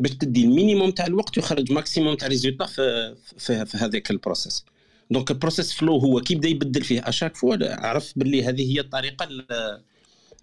[0.00, 4.16] باش تدي ال minimum تاع الوقت ويخرج maximum تاع résultat في في, في هذاك ال
[4.16, 4.64] process.
[5.10, 8.74] donc ال process flow هو كي بدا يبدل فيه à chaque fois عرف باللي هذه
[8.74, 9.28] هي الطريقة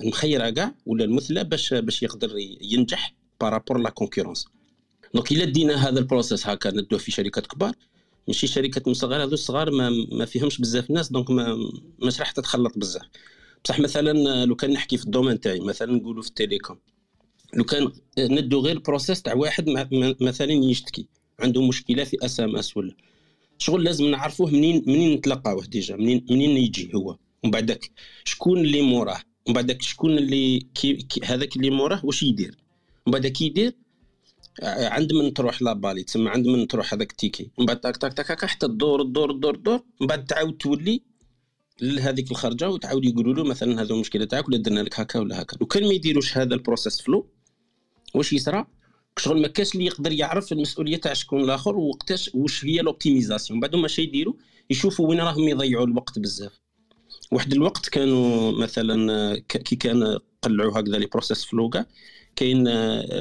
[0.02, 4.48] المخيرة كاع ولا المثلى باش باش يقدر ينجح par rapport la concurrence
[5.14, 7.74] donc إلا دينا هذا ال process هكا ندوه في شركات كبار
[8.28, 11.58] ماشي شركات مصغرة هذو الصغار ما, ما فيهمش بزاف ناس donc ما
[12.00, 13.06] مش راح تتخلط بزاف.
[13.66, 16.78] بصح مثلا لو كان نحكي في ال domaine تاعي مثلا نقولوا في ال télécom
[17.54, 19.70] لو كان ندو غير process تاع واحد
[20.22, 21.08] مثلا يشتكي
[21.40, 22.96] عنده مشكلة في SMS ولا.
[23.58, 27.18] شغل لازم نعرفوه منين منين نتلقاوه déjà منين منين يجي هو.
[27.44, 27.92] ومن بعدك
[28.24, 32.58] شكون اللي موراه؟ ومن بعدك شكون اللي كي, كي هذاك اللي موراه؟ واش يدير؟
[33.06, 33.74] ومن بعد كي يدير
[34.64, 38.14] عند من تروح l'appel تسمى عند من تروح هذاك ال ticket من بعد تاك تاك
[38.14, 41.02] تاك حتى تدور تدور تدور تدور من بعد تعاود تولي
[41.82, 45.58] لهذيك الخرجة وتعاود يقولوا له مثلا هذا المشكلة تاعك ولا درنا لك هكا ولا هكا.
[45.62, 47.28] وكان ما يديروش هذا ال process flow
[48.14, 48.66] واش يصرى؟
[49.18, 53.76] شغل ما كاش اللي يقدر يعرف المسؤولية تاع شكون الآخر وقتاش واش هي l'optimisation بعد
[53.76, 54.34] ما شي يديروا
[54.70, 56.52] يشوفوا وين راهم يضيعوا الوقت بزاف.
[57.32, 61.86] واحد الوقت كانوا مثلا كي كان قلعوا هكذا les process flow كاع
[62.42, 62.68] كاين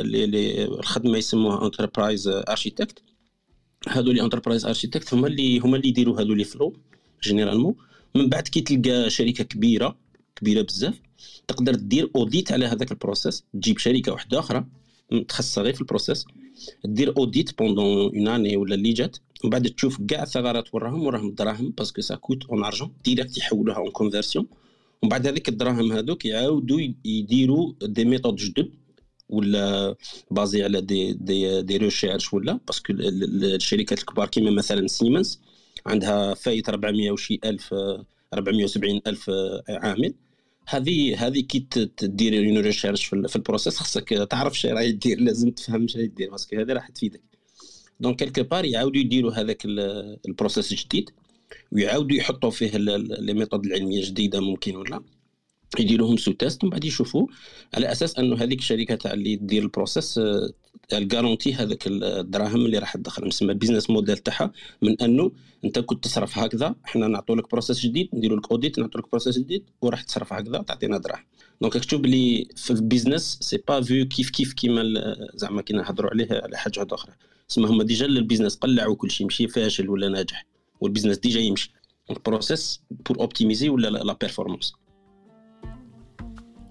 [0.02, 3.03] لي الخدمة يسموها enterprise architect
[3.88, 6.76] هادو les enterprise architect هما اللي هما اللي يديروا هادو les flow
[7.22, 7.74] généralement
[8.14, 9.96] من بعد كي تلقى شركة كبيرة
[10.37, 11.00] كبيرة بزاف
[11.48, 14.64] تقدر دير audit على هذاك ال process تجيب شركة واحدة أخرى
[15.12, 16.24] متخصصه غير في ال process
[16.85, 19.16] دير audit pendant une année ولا اللي جات.
[19.44, 23.38] ومن بعد تشوف كاع الثغرات وراهم وراهم الدراهم parce que ça coûte un argent direct
[23.38, 24.46] يحولوها en conversion
[25.02, 28.70] ومن بعد هذيك الدراهم هذوك يعاودوا يديروا des méthodes جدد.
[29.31, 29.95] ولا
[30.31, 35.40] بازي على des des des recherches ولا؟ parce que الشركات الكبار كيما مثلا سيمنز
[35.87, 37.75] عندها فايت 400 وشي ألف
[38.35, 39.31] 470 ألف
[39.69, 40.14] عامل.
[40.69, 41.61] هذه هذه كي
[41.97, 46.31] تدير une recherche في ال process خاصك تعرف شنو راهي دير لازم تفهم شنو دير
[46.31, 47.21] parce que هذه راح تفيدك.
[48.00, 49.62] donc quelque part يعاودوا يديروا هذاك
[50.29, 51.11] ال process الجديد
[51.73, 55.03] ويعاودوا يحطوا فيه les méthodes العلمية جديدة ممكن ولا.
[55.78, 57.26] يديروهم ce test ومن بعد يشوفوا
[57.74, 60.20] على أساس أنه هذيك الشركة تاع اللي تدير ال process
[60.92, 63.28] ال garantie هذاك الدراهم اللي راح تدخل.
[63.28, 64.52] نسمى ال business model تاعها
[64.83, 65.33] من أنه
[65.64, 69.38] أنت كنت تصرف هكذا إحنا نعطوا لك process جديد نديروا لك audit نعطوا لك process
[69.38, 71.24] جديد وراح تصرف هكذا تعطينا دراهم.
[71.61, 74.83] donc تكتب لي في ال business c'est pas فيو كيف كيف كيما
[75.35, 77.12] زعما كي نهضروا عليه على حاجة أخرى.
[77.48, 80.46] تسمى هما déjà ال business قلعوا كل شيء ماشي فاشل ولا ناجح
[80.81, 81.72] وال business déjà يمشي.
[82.11, 84.72] ال process pour optimiser ولا la performance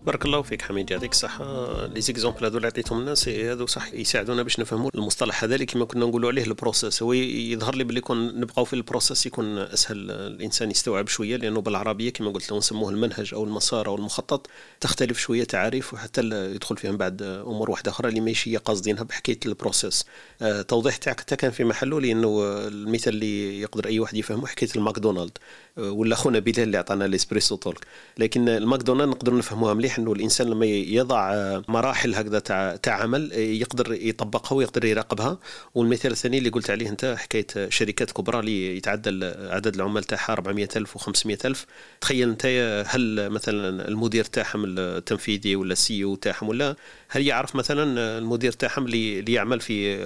[0.06, 1.86] بارك الله فيك حميد يعطيك الصحة.
[1.86, 5.86] les exemples هذو اللي عطيتهم الناس هذو صح يساعدونا باش نفهموا المصطلح هذا اللي كما
[5.86, 9.58] كنا نقولوا عليه ال process هو يظهر لي باللي كون نبقاو في ال process يكون
[9.58, 10.12] أسهل.
[10.12, 14.50] الإنسان يستوعب شوية لأنه بالعربية كما قلت لو نسموه المنهج أو المسار أو المخطط.
[14.82, 16.22] تختلف شوية تعاريف وحتى
[16.56, 20.06] يدخل فيهم بعد أمور واحدة أخرى اللي ماشي قاصدينها بحكاية ال process
[20.42, 24.70] آه، توضيح تاعك حتى كان في محله لأنه المثال اللي يقدر أي واحد يفهمه حكاية
[24.76, 25.38] الماكدونالد.
[25.78, 27.88] آه، ولا خونا بلال اللي عطانا ال Espresso Talk.
[28.18, 31.32] لكن الماكدونالد نقدر نفهموها مليح أنه الإنسان لما يضع
[31.68, 35.40] مراحل هكذا تاع تاع عمل يقدر يطبقها ويقدر يراقبها.
[35.76, 39.10] والمثال الثاني اللي قلت عليه أنت حكاية شركات كبرى اللي يتعدى
[39.50, 41.58] عدد العمال تاعها 400000 و500000
[42.02, 42.46] تخيل أنت
[42.88, 46.76] هل مثلا المدير تاعهم التنفيذي ولا ال CEO تاعهم ولا
[47.12, 50.00] هل يعرف مثلا المدير تاعهم اللي, يعمل في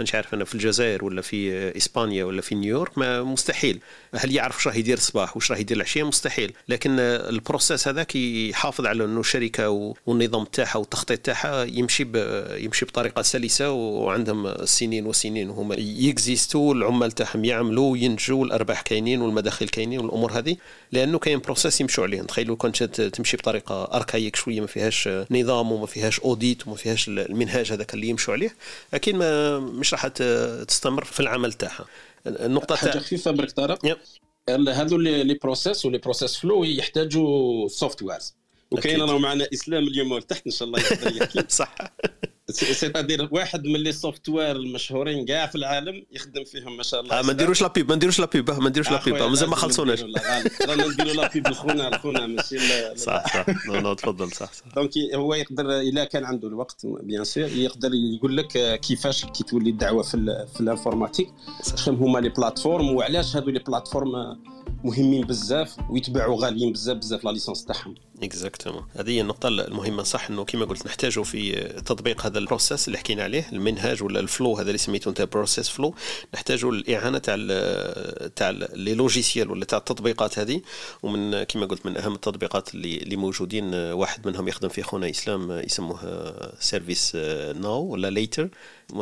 [0.00, 3.80] مش عارف أنا في الجزائر ولا في إسبانيا ولا في نيويورك؟ ما مستحيل.
[4.14, 6.52] هل يعرف واش راه يدير الصباح واش راه يدير العشية؟ مستحيل.
[6.68, 12.06] لكن ال process هذاك يحافظ على إنه الشركة والنظام تاعها والتخطيط تاعها يمشي
[12.64, 19.68] يمشي بطريقة سلسة وعندهم سنين وسنين وهما يكزيستوا العمال تاعهم يعملوا وينتجوا الأرباح كاينين والمداخل
[19.68, 20.56] كاينين والأمور هذه.
[20.92, 22.22] لأنه كاين process يمشوا عليه.
[22.22, 27.72] تخيلوا كنت تمشي بطريقة archaïque شوية ما فيهاش نظام وما فيهاش audit وما فيهاش المنهاج
[27.72, 28.56] هذاك اللي يمشوا عليه
[28.94, 31.86] أكيد ما مش راح تستمر في العمل تاعها.
[32.26, 33.98] النقطة حاجة خفيفة برك طارق.
[34.48, 38.34] هذو les process و les process flow يحتاجوا softwares
[38.78, 41.74] وكاين راه معنا إسلام اليوم تحت إن شاء الله يقدر يحكي صح.
[42.50, 47.18] c'est-à-dire واحد من les software المشهورين كاع في العالم يخدم فيهم ما شاء الله.
[47.18, 49.56] آه ما نديروش la pub ما نديروش la pub ما نديروش la pub مازال ما
[49.56, 50.02] خلصوناش.
[50.68, 52.58] رانا نديروا la pub لخونا لخونا ماشي
[52.96, 53.46] صح صح.
[53.66, 54.64] non non تفضل صح صح.
[54.76, 59.70] donc هو يقدر اذا كان عنده الوقت bien sûr يقدر يقول لك كيفاش كي تولي
[59.70, 61.28] الدعوة في في ال informatique.
[61.76, 64.36] شنو هما les plateformes وعلاش هذو les plateformes
[64.84, 67.94] مهمين بزاف ويتباعوا غاليين بزاف بزاف la licence تاعهم.
[68.24, 71.52] exactement هذه النقطة المهمة صح إنه كما قلت نحتاجوا في
[71.86, 75.22] تطبيق هذا ال process اللي حكينا عليه المنهاج ولا ال flow هذا اللي سميته أنت
[75.22, 75.94] process flow
[76.34, 77.36] نحتاجوا الإعانة تاع
[78.36, 80.60] تاع les logiciels ولا تاع التطبيقات هذه.
[81.02, 85.50] ومن كما قلت من أهم التطبيقات اللي اللي موجودين واحد منهم يخدم في خونا إسلام
[85.50, 85.98] يسموه
[86.60, 88.48] ServiceNow ولا ليتر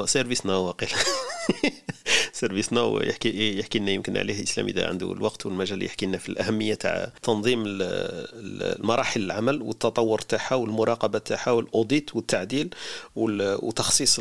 [0.05, 0.89] ServiceNow وقيل
[2.33, 6.75] ServiceNow يحكي يحكي لنا يمكن عليه اسلام إذا عنده الوقت والمجال يحكي لنا في الأهمية
[6.75, 12.75] تاع تنظيم المراحل العمل والتطور تاعها والمراقبة تاعها وال audit والتعديل
[13.17, 14.21] وتخصيص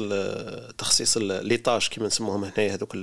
[0.77, 2.97] تخصيص les tâches كما نسموهم هنايا هذوك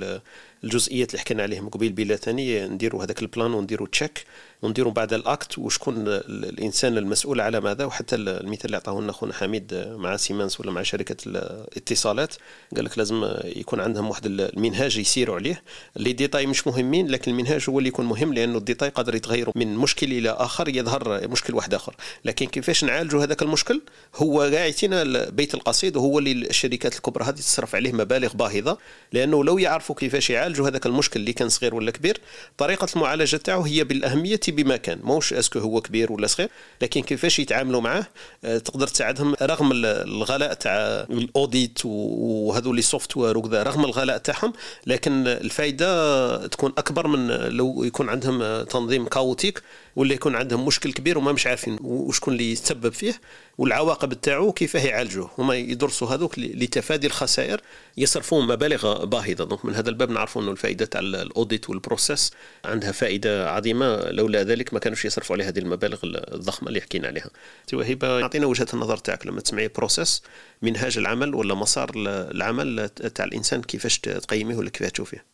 [0.63, 4.25] الجزئيات اللي حكينا عليهم قبيل بلا ثاني نديروا هذاك ال plan ونديروا check
[4.61, 9.33] ونديروا بعد ال act وشكون الإنسان المسؤول على ماذا وحتى المثال اللي عطاه لنا خونا
[9.33, 12.35] حميد مع سيمانس ولا مع شركة الاتصالات
[12.75, 15.61] قال لك لازم يكون عندهم واحد المنهاج يسيروا عليه.
[15.97, 19.49] les détails مش مهمين لكن المنهاج هو اللي يكون مهم لأنه ال détail قادر يتغير
[19.55, 21.95] من مشكل إلى آخر يظهر مشكل واحد آخر.
[22.25, 23.81] لكن كيفاش نعالجوا هذاك المشكل؟
[24.15, 28.77] هو قاعدين البيت القصيد وهو اللي الشركات الكبرى هذه تصرف عليه مبالغ باهظة.
[29.13, 32.21] لأنه لو يعرفوا كيفاش يعالجوا هذاك المشكل اللي كان صغير ولا كبير
[32.57, 34.99] طريقة المعالجة تاعو هي بالأهمية بما كان.
[35.03, 36.49] موش est-ce que هو كبير ولا صغير
[36.81, 38.05] لكن كيفاش يتعاملوا معاه
[38.41, 44.53] تقدر تساعدهم رغم الغلاء تاع ال audit وهذو les software وكذا رغم الغلاء تاعهم
[44.87, 49.63] لكن الفائده تكون أكبر من لو يكون عندهم تنظيم chaotique
[49.99, 53.21] ولا يكون عندهم مشكل كبير وما مش عارفين وشكون اللي يتسبب فيه
[53.57, 55.31] والعواقب تاعو كيفاه يعالجوه.
[55.37, 57.61] هما يدرسوا هذوك لتفادي الخسائر
[57.97, 59.43] يصرفون مبالغ باهظة.
[59.43, 62.31] donc من هذا الباب نعرفوا إنه الفائدة تاع ال audit وال process
[62.65, 64.09] عندها فائدة عظيمة.
[64.11, 67.29] لولا ذلك ما كانوش يصرفوا عليه هذه المبالغ الضخمة اللي حكينا عليها.
[67.73, 70.23] وهيبة اعطينا وجهة النظر تاعك لما تسمعي process
[70.61, 75.28] منهاج العمل ولا مسار العمل تاع الإنسان كيفاش تقيميه ولا كيفاش تشوفيه؟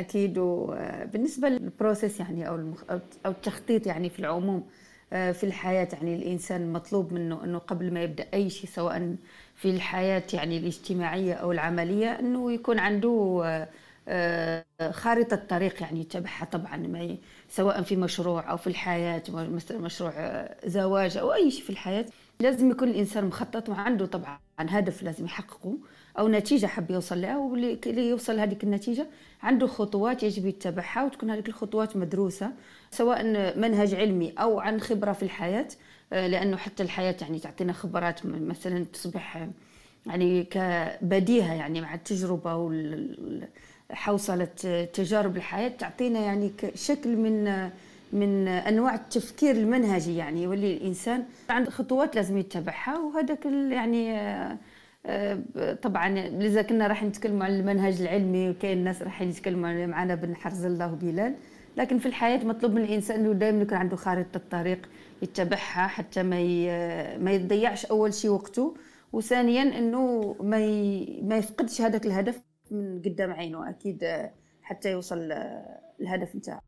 [0.00, 4.66] أكيد وبالنسبة لل process يعني أو أو التخطيط يعني في العموم
[5.10, 9.16] في الحياة يعني الإنسان مطلوب منه أنه قبل ما يبدأ أي شيء سواء
[9.54, 13.42] في الحياة يعني الاجتماعية أو العملية أنه يكون عنده
[14.90, 17.16] خارطة طريق يعني يتبعها طبعا ما
[17.48, 20.12] سواء في مشروع أو في الحياة مثلا مشروع
[20.66, 22.06] زواج أو أي شيء في الحياة
[22.40, 25.78] لازم يكون الإنسان مخطط وعنده طبعا هدف لازم يحققه.
[26.18, 29.06] أو نتيجة حب يوصل لها واللي يوصل لهذه النتيجة
[29.42, 32.52] عنده خطوات يجب يتبعها وتكون هذه الخطوات مدروسة
[32.90, 33.24] سواء
[33.58, 35.68] منهج علمي أو عن خبرة في الحياة.
[36.12, 39.48] لأنه حتى الحياة يعني تعطينا خبرات مثلا تصبح
[40.06, 43.48] يعني كبديهة يعني مع التجربة وال
[43.90, 44.48] حوصلة
[44.92, 47.70] تجارب الحياة تعطينا يعني شكل من
[48.12, 54.18] من أنواع التفكير المنهجي يعني يولي الإنسان عنده خطوات لازم يتبعها وهذاك يعني
[55.82, 60.64] طبعا اذا كنا راح نتكلموا عن المنهج العلمي وكاين الناس راح يتكلموا معنا بن حرز
[60.64, 61.34] الله وبلال
[61.76, 64.88] لكن في الحياة مطلوب من الإنسان إنه دائما يكون عنده خارطة الطريق
[65.22, 66.36] يتبعها حتى ما
[67.18, 68.74] ما يضيعش أول شيء وقته.
[69.12, 70.58] وثانيا إنه ما
[71.22, 74.04] ما يفقدش هذاك الهدف من قدام عينه أكيد
[74.62, 75.32] حتى يوصل
[76.00, 76.60] الهدف نتاعو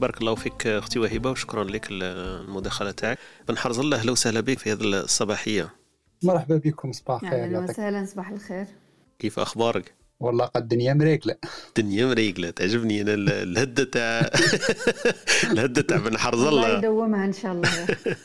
[0.00, 3.18] بارك الله فيك أختي وهبة وشكرا لك المداخلة تاعك.
[3.48, 5.74] بنحرز الله أهلا وسهلا بك في هذه الصباحية.
[6.22, 8.66] مرحبا بكم صباح الخير أهلا وسهلا صباح الخير.
[9.18, 11.34] كيف أخبارك؟ والله قد الدنيا مريقله
[11.68, 14.30] الدنيا مريقله تعجبني أنا الهدة تاع
[15.52, 16.78] الهدة تاع بن حرز الله الله.
[16.78, 17.70] يدومها إن شاء الله.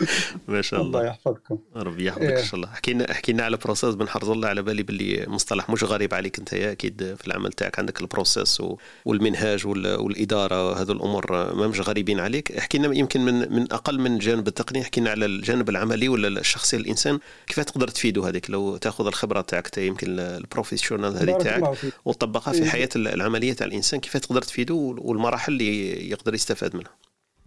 [0.47, 0.99] ما شاء الله.
[0.99, 1.57] الله يحفظكم.
[1.75, 2.39] ربي يحفظك إيه.
[2.39, 2.67] ان شاء الله.
[2.67, 6.53] حكينا حكينا على process بن حرز الله على بالي باللي مصطلح مش غريب عليك أنت
[6.53, 8.62] يا أكيد في العمل تاعك عندك ال process
[9.05, 12.59] والمنهاج وال- والإدارة هذو الأمور ما مش غريبين عليك.
[12.59, 17.19] حكينا يمكن من من أقل من الجانب التقني حكينا على الجانب العملي ولا الشخصي الإنسان.
[17.47, 21.77] كيف تقدر تفيده هذيك؟ لو تأخذ الخبرة تاعك تا يمكن ال professional هذه تاعك.
[22.06, 22.69] وتطبقها في إيه.
[22.69, 26.91] حياة العملية تاع الإنسان كيف تقدر تفيده والمراحل اللي يقدر يستفاد منها.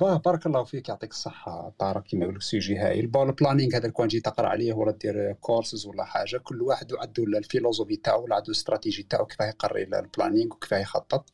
[0.00, 1.72] باه بارك الله فيك يعطيك الصحة.
[1.78, 3.06] طارق كيما يقول لك sujet هايل.
[3.06, 6.92] bon ال planning هذا كون جيت تقرأ عليه ولا دير كورسز ولا حاجة كل واحد
[6.94, 11.30] عنده ال philosophie تاعو ولا عنده الاستراتيجي تاعو كيفاه يقري ال planning وكيفاه يخطط.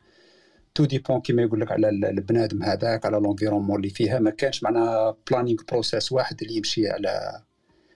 [0.74, 4.18] tout dépend كيما يقول لك على ال- البنادم هذاك على l'environnement اللي فيها.
[4.18, 7.42] ما كانش معناها planning process واحد اللي يمشي على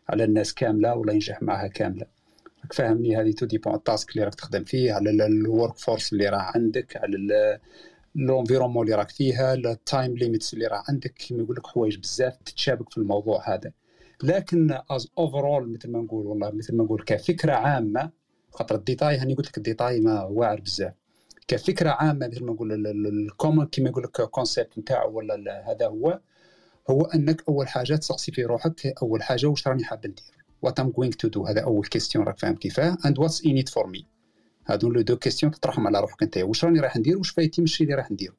[0.09, 2.07] على الناس كاملة ولا ينجح معها كاملة.
[2.63, 6.29] راك فاهمني هذه tout dépend ال task اللي راك تخدم فيه على ال workforce اللي
[6.29, 7.17] راه عندك على
[8.17, 11.99] ال environnement اللي راك فيها ال time limits اللي راه عندك كيما يقول لك حوايج
[11.99, 13.73] بزاف تتشابك في الموضوع هذا.
[14.23, 18.11] لكن as overall مثل ما نقول والله مثل ما نقول كفكرة عامة
[18.51, 20.93] خاطر الديتاي هاني قلت لك الديتاي ما واعر بزاف.
[21.49, 26.21] كفكرة عامة مثل ما نقول ال common كيما يقول لك concept نتاعو ولا هذا هو
[26.91, 30.42] هو أنك أول حاجة تسقسي في روحك أول حاجة واش راني حاب ندير.
[30.63, 32.99] what I'm going to do هذا أول question راك فاهم كيفاه.
[33.07, 34.07] and what's in it for me
[34.67, 36.39] هادو لو دو كيستيون تطرحهم على روحك أنت.
[36.39, 38.35] واش راني راح ندير؟ واش فايدتي من الشيء اللي راح نديرو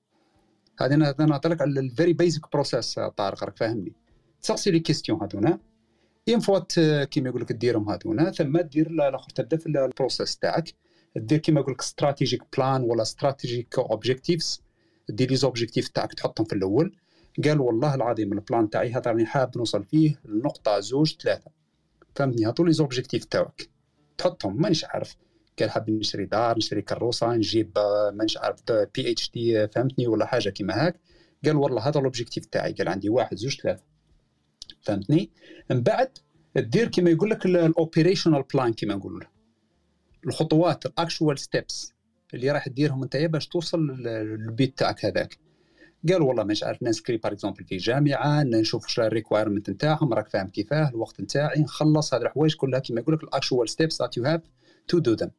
[0.79, 3.93] هذا أنا نهضر لك على ال very basic process طارق راك فاهمني.
[4.41, 5.59] تسقسي les questions هذونا
[6.27, 10.37] une fois ت- كيما يقول لك ديرهم هذونا ثم دير الآخر تبدأ في ال process
[10.37, 10.73] تاعك.
[11.15, 14.61] دير كيما يقول لك strategic plan ولا strategic objectives
[15.09, 16.95] دير les objectifs تاعك تحطهم في الأول.
[17.45, 21.51] قال والله العظيم ال plan تاعي هذا راني حاب نوصل فيه لنقطة زوج ثلاثة.
[22.15, 23.69] فهمتني هاتو les objectifs تاعك
[24.17, 25.15] تحطهم مانيش عارف.
[25.59, 27.71] قال حاب نشري دار نشري كروسه نجيب
[28.13, 28.59] مانيش عارف
[28.95, 30.99] PhD فهمتني ولا حاجة كيما هاك.
[31.45, 32.73] قال والله هذا ال objectif تاعي.
[32.73, 33.83] قال عندي واحد زوج ثلاثة.
[34.81, 35.31] فهمتني؟
[35.69, 36.17] من بعد
[36.55, 39.21] دير كيما يقول لك ال operational plan كيما نقولوا
[40.25, 41.93] الخطوات ال actual steps
[42.33, 45.37] اللي راح ديرهم أنت باش توصل لل- لل but تاعك هذاك.
[46.09, 50.29] قال والله مش عارف نسكري par exemple في جامعة نشوف واش ال requirement نتاعهم راك
[50.29, 54.17] فاهم كيفاه الوقت نتاعي نخلص هذه الحوايج كلها كيما يقول لك ال actual steps that
[54.17, 54.41] you have
[54.87, 55.31] to do them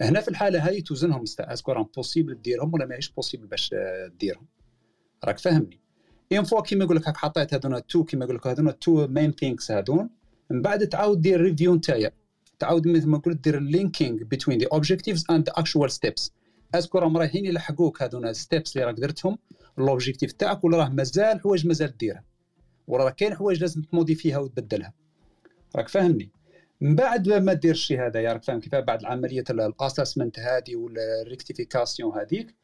[0.00, 3.74] هنا في الحالة هذه توزنهم est-ce que راهم possible ديرهم ولا ماهيش possible باش
[4.20, 4.46] ديرهم؟
[5.24, 5.80] راك فاهمني.
[6.32, 9.32] une fois كيما يقول لك هاك حطيت هذونا two كيما يقول لك هذونا two main
[9.32, 10.10] things هذون
[10.50, 12.10] من بعد تعاود دير review نتايا.
[12.58, 16.32] تعاود مثل ما قلت دير linking بين the objectives and the actual steps
[16.74, 19.38] est-ce que راهم رايحين يلحقوك هذونا steps اللي راك درتهم؟
[19.84, 22.24] ال objectif تاعك ولا راه مازال حوايج مازال ديرها.
[22.86, 24.92] ولا راه كاين حوايج لازم تموديفيها وتبدلها.
[25.76, 26.30] راك فاهمني؟
[26.80, 30.95] من بعد ما دير الشيء هذا راك فاهم كيف بعد عمليه ال assessment هذه وال
[30.95, 32.54] rectification هذيك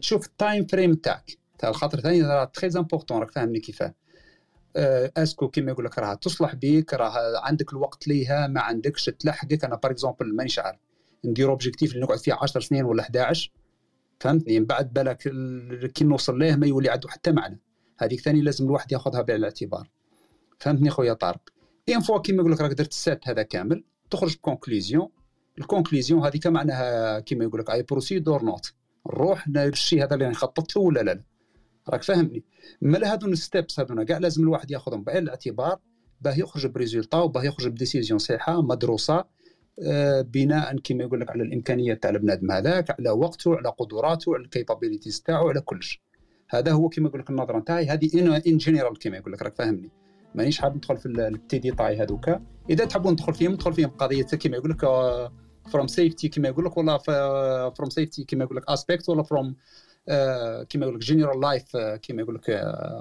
[0.00, 1.38] تشوف ال time frame تاعك.
[1.58, 3.94] تاع الخاطر ثاني راه très important راك فاهمني كيفاه
[5.16, 9.64] est-ce que كيما يقول لك راه تصلح بيك راه عندك الوقت ليها ما عندكش تلحقك.
[9.64, 10.78] أنا par exemple مانيش عارف.
[11.24, 13.52] ندير objectif اللي نقعد فيه 10 سنين ولا 11
[14.20, 17.60] فهمتني؟ من بعد بالك ال- كي نوصل ليه ما يولي عنده حتى معنى
[17.98, 19.90] هذيك ثاني لازم الواحد ياخذها بعين الاعتبار
[20.58, 21.40] فهمتني خويا طارق؟
[21.88, 25.08] une fois كيما يقول لك راك درت ال set هذا كامل تخرج ب conclusion.
[25.58, 28.72] ال conclusion هذيك معناها كيما يقول لك I proceed or not
[29.06, 31.22] نروح الشيء هذا اللي نخطط له ولا لا
[31.88, 32.44] راك فاهمني؟
[32.80, 35.78] مالا هذون ال steps هذونا كاع لازم الواحد ياخذهم بعين الاعتبار
[36.20, 39.24] باه يخرج ب résultat وباه يخرج ب décision صحيحة مدروسة.
[40.22, 44.50] بناء كما يقول لك على الإمكانيات تاع البنادم هذاك على وقته على قدراته على ال
[44.50, 46.02] capabilities تاعو على كلش
[46.48, 47.86] هذا هو كما يقول لك النظرة نتاعي.
[47.86, 49.90] هذه en en général كما يقول لك راك فاهمني.
[50.34, 52.30] مانيش حاب ندخل في les détails هذوك
[52.70, 54.80] إذا تحبون ندخل فيهم ندخل فيهم قضية كما يقول لك
[55.72, 56.98] from safety كما يقول لك ولا
[57.76, 59.56] from safety كما يقول لك aspect ولا from
[60.68, 62.50] كما يقول لك general life كما يقول لك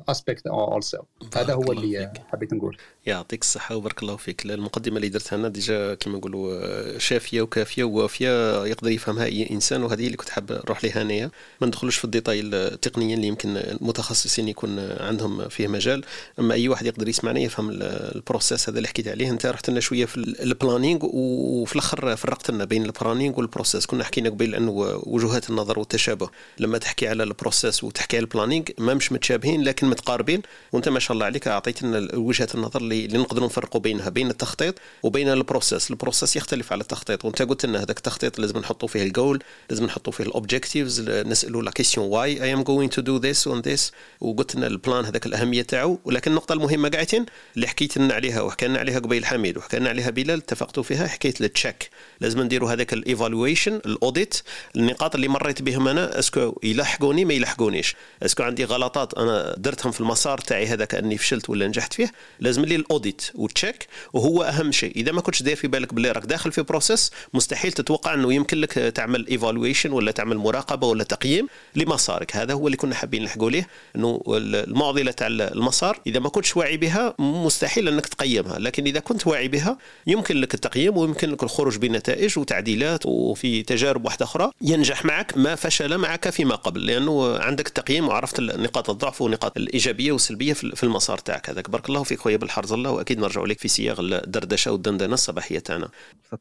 [0.10, 0.98] aspect also
[1.36, 2.14] هذا هو اللي.
[2.28, 4.46] حبيت نقول يعطيك الصحة وبارك الله فيك.
[4.46, 9.84] المقدمة اللي درتها أنا déjà كما نقولوا آه، شافية وكافية ووافية يقدر يفهمها أي إنسان
[9.84, 11.32] وهذه اللي كنت حاب نروح لها أنايا.
[11.62, 16.04] ما ندخلوش في الديتاي التقنية اللي يمكن المتخصصين يكون عندهم فيه مجال.
[16.40, 17.84] أما أي واحد يقدر يسمعنا يفهم ال-
[18.16, 19.30] ال process هذا اللي حكيت عليه.
[19.30, 23.38] أنت رحت لنا شوية في ال- ال planning وفي الآخر فرقت لنا بين ال planning
[23.40, 24.72] وال process كنا حكينا قبيل أنه
[25.04, 26.30] وجهات النظر والتشابه.
[26.60, 30.42] لما تحكي على ال process وتحكي على ال planning ما مش متشابهين لكن متقاربين.
[30.72, 34.76] وأنت ما شاء الله عليك اعطيتنا وجهة النظر اللي, اللي نقدروا نفرقوا بينها بين التخطيط
[35.04, 35.92] وبين ال process.
[35.92, 37.26] ال process يختلف على التخطيط.
[37.26, 41.62] وانت قلت لنا هذاك التخطيط لازم نحطوا فيه الجول لازم نحطوا فيه ال objectives نسألوا
[41.62, 43.92] la question why I am going to do this and this
[44.22, 46.00] وقلت لنا ال plan هذاك الأهمية تاعو.
[46.06, 47.26] ولكن النقطة المهمة قاعدين
[47.56, 51.08] اللي حكيت لنا عليها وحكى لنا عليها قبيل حميد وحكى لنا عليها بلال اتفقتوا فيها
[51.08, 51.90] حكايه ال check
[52.22, 54.42] لازم نديروا هذاك ال evaluation ال audit
[54.76, 56.20] النقاط اللي مريت بهم أنا.
[56.20, 57.96] est-ce que يلحقوني ما يلحقونيش.
[58.24, 62.12] est-ce que عندي غلطات أنا درتهم في المسار تاعي هذا كاني فشلت ولا نجحت فيه.
[62.40, 64.92] لازم لي ال audit و check وهو أهم شيء.
[64.96, 68.62] إذا ما كنتش داير في بالك باللي راك داخل في process مستحيل تتوقع إنه يمكن
[68.62, 72.36] لك تعمل evaluation ولا تعمل مراقبة ولا تقييم لمسارك.
[72.36, 76.00] هذا هو اللي كنا حابين نلحقوا ليه إنه المعضلة تاع المسار.
[76.08, 78.60] إذا ما كنتش واعي بها مستحيل إنك تقيمها.
[78.60, 79.78] لكن إذا كنت واعي بها
[80.08, 85.56] يمكن لك التقييم ويمكن لك الخروج بنتائج وتعديلات وفي تجارب واحدة أخرى ينجح معك ما
[85.56, 86.86] فشل معك فيما قبل.
[86.86, 91.50] لأنه عندك التقييم وعرفت نقاط الضعف ونقاط الإيجابية والسلبية في المسار تاعك.
[91.50, 92.74] هذاك بارك الله فيك خويا بالحرز.
[92.76, 95.90] الله وأكيد نرجع لك في سياق الدردشة والدندنة الصباحية تاعنا.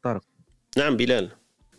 [0.03, 0.23] طارق
[0.77, 1.31] نعم بلال.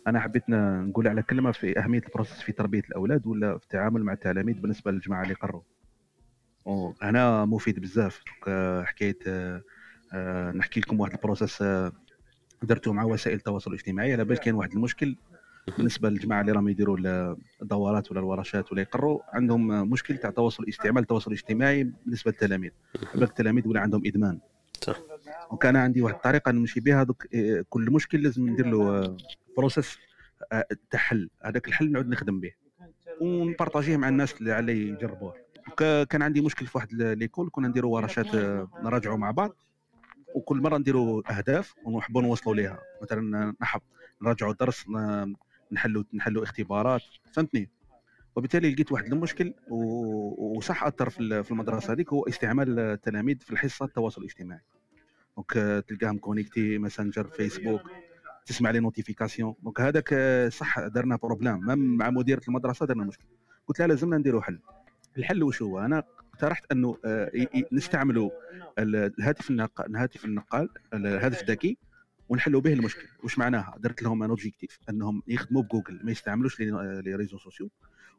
[0.07, 4.13] أنا حبيت نقول على كلمة في أهمية البروسيس في تربية الأولاد ولا في التعامل مع
[4.13, 5.61] التلاميذ بالنسبة للجماعة اللي قروا.
[7.01, 8.21] هنا مفيد بزاف.
[8.83, 9.17] حكاية
[10.13, 11.91] آه، نحكي لكم واحد ال process آه،
[12.63, 14.13] درته مع وسائل التواصل الاجتماعي.
[14.13, 15.15] على بال كاين واحد المشكل
[15.77, 16.97] بالنسبة للجماعة اللي راهم يديروا
[17.61, 22.71] الدورات ولا الورشات ولا يقروا عندهم مشكل تاع التواصل استعمال التواصل الاجتماعي بالنسبة للتلاميذ.
[23.15, 24.39] التلاميذ ولا عندهم إدمان.
[24.81, 24.97] صح.
[25.51, 29.17] وكان عندي واحد الطريقة نمشي بها دوك آه، كل مشكل لازم ندير له
[29.57, 29.97] process
[30.89, 31.29] تاع حل.
[31.43, 32.51] هذاك الحل نعود نخدم به.
[33.21, 35.33] ونبارطاجيه مع الناس اللي علي يجربوه.
[36.09, 38.35] كان عندي مشكل في واحد l'école كنا نديروا ورشات
[38.83, 39.55] نراجعوا مع بعض.
[40.35, 42.79] وكل مرة نديروا أهداف ونحبوا نوصلوا ليها.
[43.01, 43.81] مثلا نحب
[44.21, 44.85] نراجعوا درس
[45.71, 47.01] نحلوا نحلوا اختبارات.
[47.33, 47.69] فهمتني؟
[48.35, 49.53] وبالتالي لقيت واحد المشكل
[50.37, 54.61] وصح أثر في المدرسة هذيك هو استعمال التلاميذ في الحصة التواصل الاجتماعي.
[55.35, 57.81] donc تلقاهم connectés ماسنجر فيسبوك
[58.45, 60.15] تسمع les notifications donc هذاك
[60.51, 61.59] صح درنا problème
[61.97, 63.25] مع مديرة المدرسة درنا مشكل.
[63.67, 64.59] قلت لها لازمنا نديروا حل.
[65.17, 66.03] الحل وش هو؟ أنا
[66.33, 67.31] اقترحت أنه آه،
[67.71, 68.29] نستعملوا
[68.79, 71.77] الهاتف النقال الهاتف النقال الهاتف الذكي.
[72.29, 73.07] ونحلوا به المشكل.
[73.23, 77.69] واش معناها؟ درت لهم un objectif أنهم يخدموا بجوجل ما يستعملوش les réseaux sociaux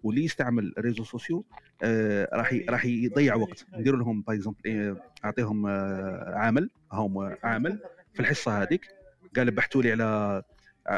[0.02, 1.44] واللي يستعمل réseaux sociaux
[1.82, 3.66] آه راح راح يضيع وقت.
[3.74, 7.78] ندير لهم par exemple أعطيهم آه عامل هم عامل
[8.14, 8.88] في الحصة هذيك
[9.36, 10.42] قال بحثوا لي على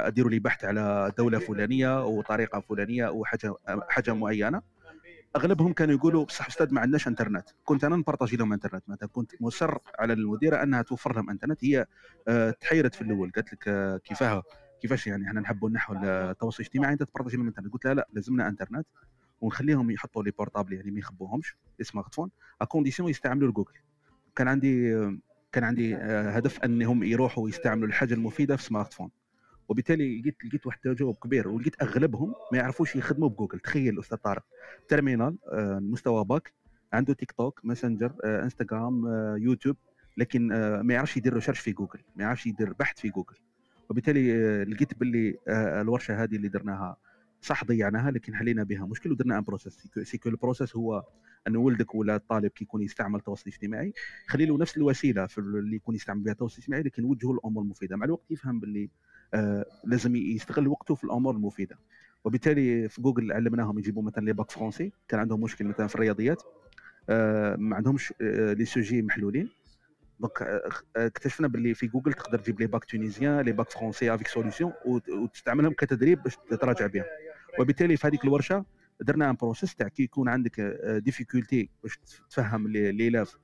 [0.09, 3.55] ديروا لي بحث على دولة فلانية وطريقة فلانية وحاجة
[3.89, 4.63] حاجة معينة.
[5.37, 7.49] أغلبهم كانوا يقولوا بصح أستاذ ما عندناش إنترنت.
[7.65, 8.89] كنت أنا نبارطاجي لهم إنترنت.
[8.89, 11.65] مثلا كنت مصر على المديرة أنها توفر لهم إنترنت.
[11.65, 11.87] هي
[12.29, 13.31] آه، تحيرت في الأول.
[13.31, 14.43] قالت لك آه، كيفاه
[14.83, 16.93] كيفاش يعني؟ إحنا نحبوا نحو التواصل الاجتماعي.
[16.93, 17.73] أنت تبارطاجي لهم إنترنت.
[17.73, 18.87] قلت لها لا لازمنا إنترنت
[19.41, 22.31] ونخليهم يحطوا les portables يعني ما يخبوهمش smartphone
[22.61, 23.73] à condition يستعملوا جوجل
[24.37, 24.93] كان عندي
[25.53, 29.11] كان عندي آه، هدف أنهم يروحوا يستعملوا الحاجة المفيدة في smartphone
[29.71, 33.59] وبالتالي لقيت لقيت واحد التجاوب كبير ولقيت أغلبهم ما يعرفوش يخدموا بجوجل.
[33.59, 34.43] تخيل أستاذ طارق.
[34.89, 36.53] terminale آه، مستوى باك
[36.93, 39.77] عنده تيك توك ماسنجر آه، انستغرام آه، يوتيوب
[40.17, 40.49] لكن
[40.83, 43.37] ما يعرفش يدير recherche في جوجل ما يعرفش يدير بحث في جوجل.
[43.91, 46.97] وبالتالي لقيت باللي الورشة هذه اللي درناها
[47.43, 51.05] صح ضيعناها لكن حلينا بها مشكل ودرنا un process c'est que ال process هو
[51.49, 53.93] أن ولدك ولا الطالب كي يكون يستعمل التواصل الاجتماعي
[54.27, 57.97] خلي له نفس الوسيلة في اللي يكون يستعمل بها التواصل الاجتماعي لكن وجهه الأمور المفيده
[57.97, 58.89] مع الوقت يفهم باللي آه
[59.85, 61.79] لازم يستغل وقته في الأمور المفيدة.
[62.25, 66.43] وبالتالي في جوجل علمناهم يجيبوا مثلا les bacs français كان عندهم مشكل مثلا في الرياضيات
[67.09, 69.49] آه ما عندهمش آه les sujets محلولين.
[70.21, 74.29] donc آه، اكتشفنا باللي في جوجل تقدر تجيب les bacs tunisiens les bacs français avec
[74.29, 77.05] solutions وتستعملهم كتدريب باش تراجع بهم
[77.59, 78.65] وبالتالي في هذيك الورشة
[79.01, 80.61] درنا un process تاع كي يكون عندك
[81.05, 81.99] difficulté باش
[82.31, 83.37] تفهم l'élève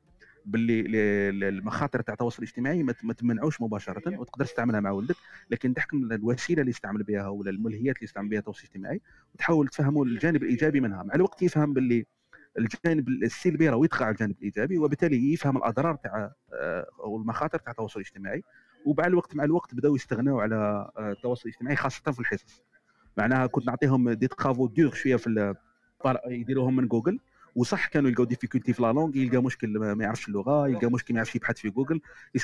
[0.47, 5.17] باللي المخاطر تاع التواصل الاجتماعي ما تمنعوش مباشرة وتقدر تستعملها مع ولدك
[5.51, 9.01] لكن تحكم الوسيلة اللي يستعمل بها ولا الملهيات اللي يستعمل بها التواصل الاجتماعي
[9.35, 11.03] وتحاول تفهموا الجانب الإيجابي منها.
[11.03, 12.07] مع الوقت يفهم باللي
[12.59, 17.71] الجانب السلبي راه يطغى على الجانب الإيجابي وبالتالي يفهم الأضرار تاع آه، أو المخاطر تاع
[17.71, 18.43] التواصل الاجتماعي
[18.87, 20.57] ومع الوقت مع الوقت بداوا يستغنوا على
[20.99, 22.63] آه، التواصل الاجتماعي خاصة في الحصص.
[23.17, 25.55] معناها كنت نعطيهم des travaux دور شوية في
[26.27, 27.19] يديروهم من جوجل
[27.57, 31.19] وصح كانوا يلقاو difficulté في la langue يلقى مشكل ما يعرفش اللغة يلقى مشكل ما
[31.19, 32.01] يعرفش يبحث في جوجل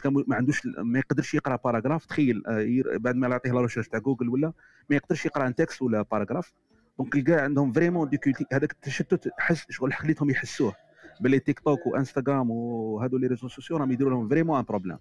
[0.06, 4.28] ما عندوش ما يقدرش يقرأ paragraphe تخيل آه، بعد ما يعطيه la recherche تاع جوجل
[4.28, 4.52] ولا
[4.90, 6.52] ما يقدرش يقرأ un texte ولا paragraphe
[6.98, 10.74] donc الكاع عندهم vraiment difficulté هذاك التشتت حس شغل خليتهم يحسوه.
[11.20, 14.98] باللي تيك توك وانستغرام وهذو les réseaux sociaux راهم يديروا لهم vraiment un problème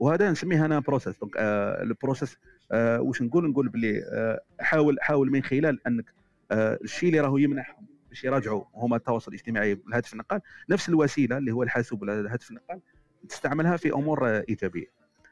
[0.00, 2.36] وهذا نسميه أنا process donc ال process
[2.72, 6.14] واش نقول؟ نقول باللي آه حاول حاول من خلال أنك
[6.50, 10.40] آه الشيء اللي راهو يمنعهم باش يراجعوا هما التواصل الاجتماعي بالهاتف النقال.
[10.70, 12.80] نفس الوسيلة اللي هو الحاسوب ولا الهاتف النقال
[13.28, 14.86] تستعملها في أمور إيجابية.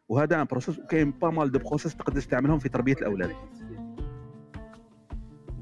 [0.09, 3.37] وهذا un process وكاين pas mal de process تقدر تستعملهم في تربية الأولاد.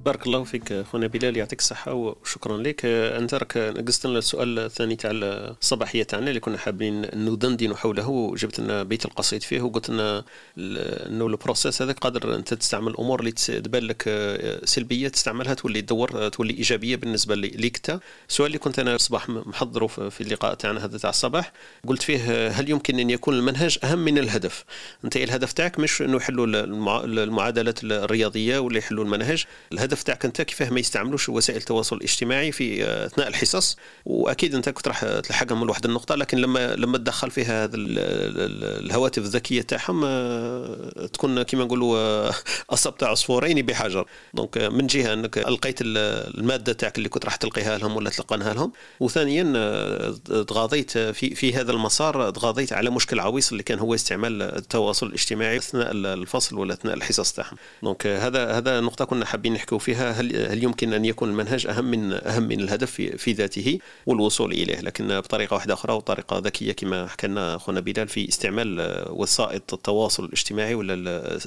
[0.05, 2.85] بارك الله فيك خونا بلال يعطيك الصحة وشكرا لك.
[2.85, 8.09] أنت راك نقصت لنا السؤال الثاني تاع الصباحية تاعنا اللي كنا حابين ندندن حوله.
[8.09, 10.25] وجبت لنا بيت القصيد فيه وقلت لنا
[10.59, 14.03] إنه البروسيس هذاك قادر أنت تستعمل الأمور اللي تبان لك
[14.65, 18.01] سلبية تستعملها تولي تدور تولي إيجابية بالنسبة ليك أنت.
[18.29, 21.53] السؤال اللي كنت أنا الصباح محضره في اللقاء تاعنا هذا تاع الصباح
[21.87, 24.65] قلت فيه هل يمكن أن يكون المنهج أهم من الهدف؟
[25.05, 26.47] أنت الهدف تاعك؟ مش إنه يحلوا
[27.05, 32.53] المعادلات الرياضية ولا يحلوا المناهج الهدف الهدف تاعك انت كيفاه ما يستعملوش وسائل التواصل الاجتماعي
[32.53, 33.77] في آه، أثناء الحصص.
[34.05, 39.23] وأكيد أنت كنت راح تلحقها من واحد النقطة لكن لما لما تدخل فيها هذا الهواتف
[39.23, 42.35] الذكية تاعهم آه، تكون كما نقولوا آه،
[42.71, 44.07] أصبت عصفورين بحجر.
[44.35, 48.73] donc من جهة أنك ألقيت المادة تاعك اللي كنت راح تلقيها لهم ولا تلقنها لهم.
[49.01, 49.43] وثانيا
[50.49, 55.57] تغاضيت في في هذا المسار تغاضيت على مشكل عويص اللي كان هو استعمال التواصل الاجتماعي
[55.57, 57.57] أثناء الفصل ولا أثناء الحصص تاعهم.
[57.83, 61.85] donc هذا هذا نقطة كنا حابين نحكوا فيها هل هل يمكن أن يكون المنهج أهم
[61.85, 64.81] من أهم من الهدف في, في ذاته؟ والوصول إليه.
[64.81, 70.25] لكن بطريقة واحدة أخرى وطريقة ذكية كما حكى لنا أخونا بلال في استعمال وسائط التواصل
[70.25, 70.95] الاجتماعي ولا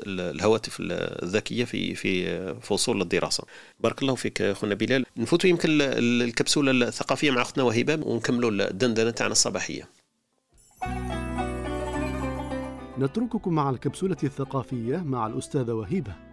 [0.07, 3.43] الهواتف الذكية في في فصول الدراسة.
[3.79, 5.05] بارك الله فيك أخونا بلال.
[5.17, 9.89] نفوتوا يمكن الكبسولة الثقافية مع أختنا وهبة ونكملوا الدندنة تاعنا الصباحية.
[12.99, 16.26] نترككم مع الكبسولة الثقافية مع الأستاذة وهيبة.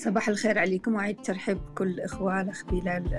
[0.00, 3.14] صباح الخير عليكم وعيد ترحيب بكل الإخوة الأخ بلال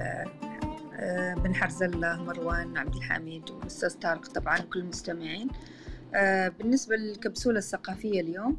[0.93, 5.47] آه، بن حرزلة مروان عبد الحميد والأستاذ طارق طبعا كل المستمعين.
[6.15, 8.57] آه، بالنسبة للكبسولة الثقافية اليوم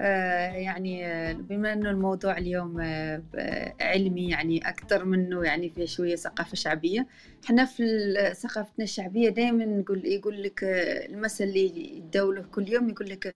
[0.00, 1.04] آه، يعني
[1.34, 2.80] بما إنه الموضوع اليوم
[3.80, 7.06] علمي يعني أكثر منه يعني فيه شوية ثقافة شعبية
[7.44, 7.84] إحنا في
[8.34, 10.60] ثقافتنا الشعبية دائما نقول يقول لك
[11.10, 13.34] المثل اللي يدوله كل يوم يقول لك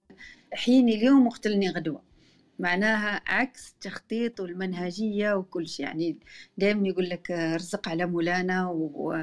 [0.55, 2.14] إحييني اليوم واقتلني غدوة.
[2.59, 5.87] معناها عكس التخطيط والمنهجية وكل شيء.
[5.87, 6.17] يعني
[6.59, 9.17] دائما يقول لك رزق على مولانا و...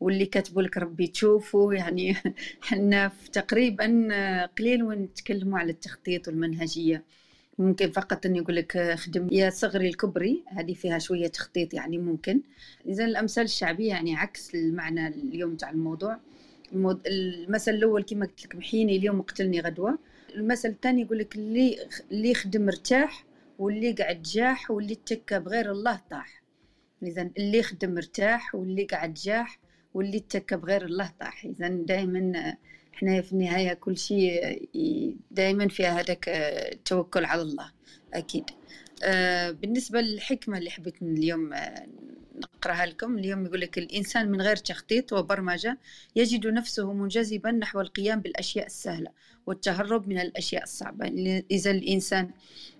[0.00, 1.72] واللي كاتبه لك ربي تشوفه.
[1.72, 2.16] يعني
[2.68, 3.86] حنا تقريبا
[4.58, 7.04] قليل ونتكلموا على التخطيط والمنهجية.
[7.58, 12.40] ممكن فقط إنه يقول لك خدم يا صغري الكبري هذه فيها شوية تخطيط يعني ممكن.
[12.86, 16.18] اذا الأمثال الشعبية يعني عكس المعنى اليوم تاع الموضوع.
[17.06, 19.98] المثل الأول كما قلت لك محيني اليوم وقتلني غدوة.
[20.34, 21.78] المثل الثاني يقول لك اللي
[22.10, 23.24] اللي يخدم مرتاح
[23.58, 26.42] واللي قاعد جاح واللي اتكى بغير الله طاح.
[27.02, 29.58] اذا اللي يخدم مرتاح واللي قاعد جاح
[29.94, 31.44] واللي اتكى بغير الله طاح.
[31.44, 32.54] اذا دائما
[32.94, 34.58] إحنا في النهاية كل شيء
[35.30, 37.72] دائما فيها هذاك التوكل على الله
[38.14, 38.44] أكيد.
[39.02, 41.86] آه، بالنسبة للحكمة اللي حبيت اليوم آه،
[42.54, 43.18] نقرأها لكم.
[43.18, 45.78] اليوم يقول لك الإنسان من غير تخطيط وبرمجة
[46.16, 49.10] يجد نفسه منجذبا نحو القيام بالأشياء السهلة.
[49.48, 51.06] والتهرب من الأشياء الصعبة.
[51.50, 52.30] إذا الإنسان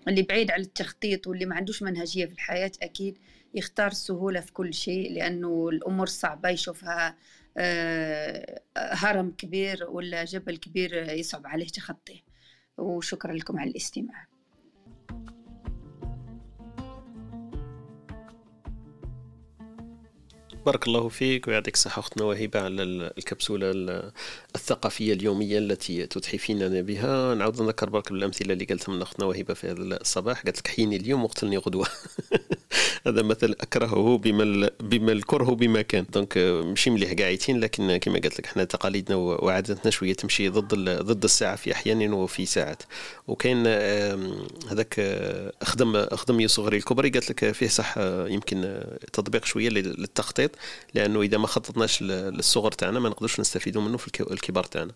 [0.07, 3.17] اللي بعيد عن التخطيط واللي ما عندوش منهجية في الحياة أكيد
[3.53, 7.17] يختار السهولة في كل شيء لأنه الأمور الصعبة يشوفها
[7.57, 12.19] آه، هرم كبير ولا جبل كبير يصعب عليه تخطيه.
[12.77, 14.28] وشكرا لكم على الاستماع.
[20.69, 22.83] بارك الله فيك ويعطيك الصحة أختنا وهبة على
[23.17, 23.71] الكبسولة
[24.55, 27.35] الثقافية اليومية التي تتحفيننا بها.
[27.35, 30.43] نعود نذكر برك بالأمثلة اللي قالتها من أختنا وهبة في هذا الصباح.
[30.43, 31.87] قالت لك حيني اليوم وقتلني غدوة.
[33.07, 36.05] هذا مثل أكرهه بما بما الكره بما كان.
[36.13, 41.23] دونك ماشي مليح قاعدين لكن كما قلت لك إحنا تقاليدنا وعاداتنا شوية تمشي ضد ضد
[41.23, 42.83] الساعة في أحيان وفي ساعات.
[43.27, 43.67] وكاين
[44.67, 44.99] هذاك
[45.61, 47.97] أخدم أخدم صغري الكبري قالت لك فيه صح
[48.27, 48.83] يمكن
[49.13, 50.51] تطبيق شوية للتخطيط
[50.93, 54.91] لأنه إذا ما خططناش للصغر تاعنا ما نقدرش نستفيدوا منه في الكبار تاعنا.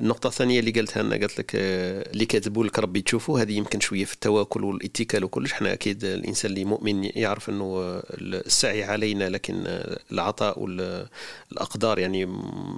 [0.00, 3.80] النقطة الثانية اللي قالتها لنا قالت لك آه، اللي كاتبوا لك ربي تشوفوا هذه يمكن
[3.80, 5.52] شوية في التواكل والاتكال وكلش.
[5.52, 12.26] إحنا أكيد الإنسان اللي مؤمن يعرف أنه آه، السعي علينا لكن آه، العطاء والاقدار يعني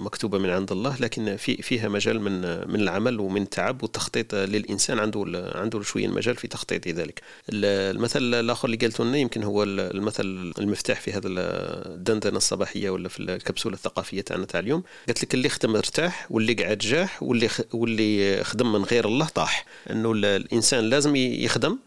[0.05, 4.99] مكتوبة من عند الله لكن في فيها مجال من من العمل ومن التعب والتخطيط للإنسان.
[4.99, 10.53] عنده عنده شوية المجال في تخطيط ذلك المثل الآخر اللي قالته لنا يمكن هو المثل
[10.59, 14.83] المفتاح في هذا الدندنة الصباحية ولا في الكبسولة الثقافية تاعنا تاع اليوم.
[15.07, 17.61] قالت لك اللي خدم ارتاح واللي قاعد جاه واللي خ...
[17.73, 19.65] واللي خدم من غير الله طاح.
[19.91, 21.77] إنه الإنسان لازم يخدم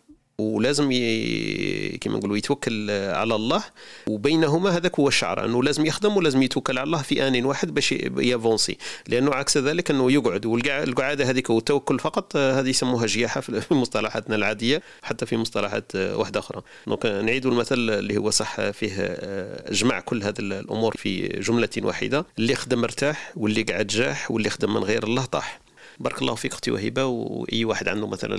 [0.41, 1.99] ولازم ي...
[2.01, 3.65] كما نقولوا يتوكل على الله.
[4.07, 7.93] وبينهما هذاك هو الشعر أنه لازم يخدم ولازم يتوكل على الله في آن واحد باش
[8.17, 8.77] يافونسي.
[9.09, 14.83] لأنه عكس ذلك أنه يقعد والقعاده هذيك والتوكل فقط هذه يسموها جياحة في مصطلحاتنا العادية
[15.03, 16.63] حتى في مصطلحات واحدة أخرى.
[16.87, 18.93] دونك نعيد المثل اللي هو صح فيه
[19.67, 22.27] اجمع كل هذه الأمور في جملة واحدة.
[22.39, 25.61] اللي خدم ارتاح واللي قعد جاح واللي خدم من غير الله طاح.
[26.01, 28.37] بارك الله فيك أختي وهبه وأي واحد عنده مثلا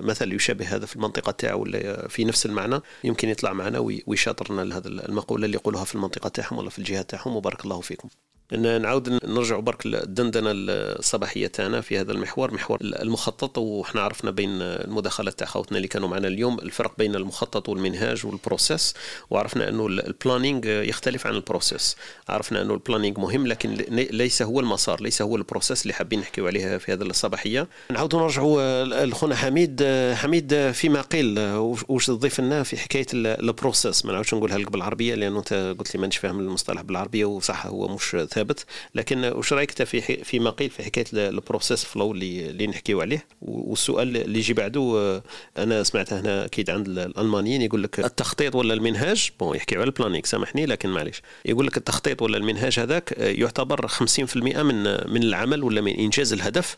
[0.00, 4.88] مثل يشابه هذا في المنطقة تاعو ولا في نفس المعنى يمكن يطلع معنا ويشاطرنا لهذا
[4.88, 8.08] المقولة اللي يقولها في المنطقة تاعهم ولا في الجهه تاعهم وبارك الله فيكم.
[8.52, 15.38] نعاود نرجع برك للدندنه الصباحية تاعنا في هذا المحور محور المخطط وحنا عرفنا بين المداخلات
[15.38, 18.94] تاع خوتنا اللي كانوا معنا اليوم الفرق بين المخطط والمنهاج والبروسيس
[19.30, 21.96] وعرفنا إنه ال planning يختلف عن ال process.
[22.28, 23.74] عرفنا إنه ال planning مهم لكن
[24.10, 27.68] ليس هو المسار ليس هو ال process اللي حابين نحكيو عليها في هذا الصباحية.
[27.90, 29.84] نعاودوا نرجعوا لخونا حميد
[30.14, 31.40] حميد فيما قيل
[31.88, 35.94] واش تضيف لنا في حكاية ال process؟ ما نعاودش نقولها لك بالعربية لأنه أنت قلت
[35.94, 38.64] لي مانيش فاهم المصطلح بالعربية وصح هو مش ثابت
[38.94, 43.26] لكن واش رأيك في فيما قيل في حكاية ال process flow اللي اللي نحكيو عليه؟
[43.42, 45.22] والسؤال اللي يجي بعده
[45.58, 49.92] أنا سمعته هنا أكيد عند الألمانيين يقول لك التخطيط ولا المنهاج؟ bon يحكيو على ال
[49.92, 51.22] planning سامحني لكن معليش.
[51.44, 54.82] يقول لك التخطيط ولا المنهاج هذاك يعتبر 50% من
[55.12, 56.76] من العمل ولا من إنجاز الهدف.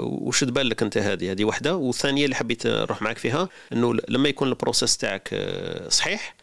[0.00, 4.28] وش تبان لك أنت هذه؟ هذه واحدة والثانية اللي حبيت نروح معك فيها إنه لما
[4.28, 5.34] يكون ال process تاعك
[5.88, 6.34] صحيح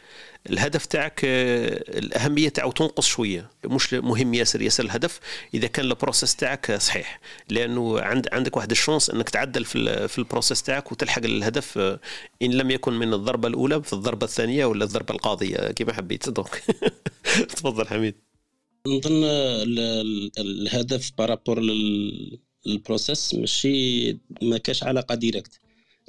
[0.50, 3.52] الهدف تاعك الأهمية تاعو تنقص شوية.
[3.66, 5.20] مش مهم ياسر ياسر الهدف
[5.54, 7.20] إذا كان ال process تاعك صحيح.
[7.50, 11.78] لأنه عند عندك واحد ال chance إنك تعدل في في ال process تاعك وتلحق الهدف
[12.42, 15.72] إن لم يكن من الضربة الأولى في الضربة الثانية ولا الضربة القاضية.
[15.72, 16.64] كما حبيت؟ donc
[17.56, 18.16] تفضل حميد.
[18.88, 19.24] نظن
[20.38, 21.62] الهدف par rapport
[22.66, 25.60] لل process ماشي ما كاش علاقة directe.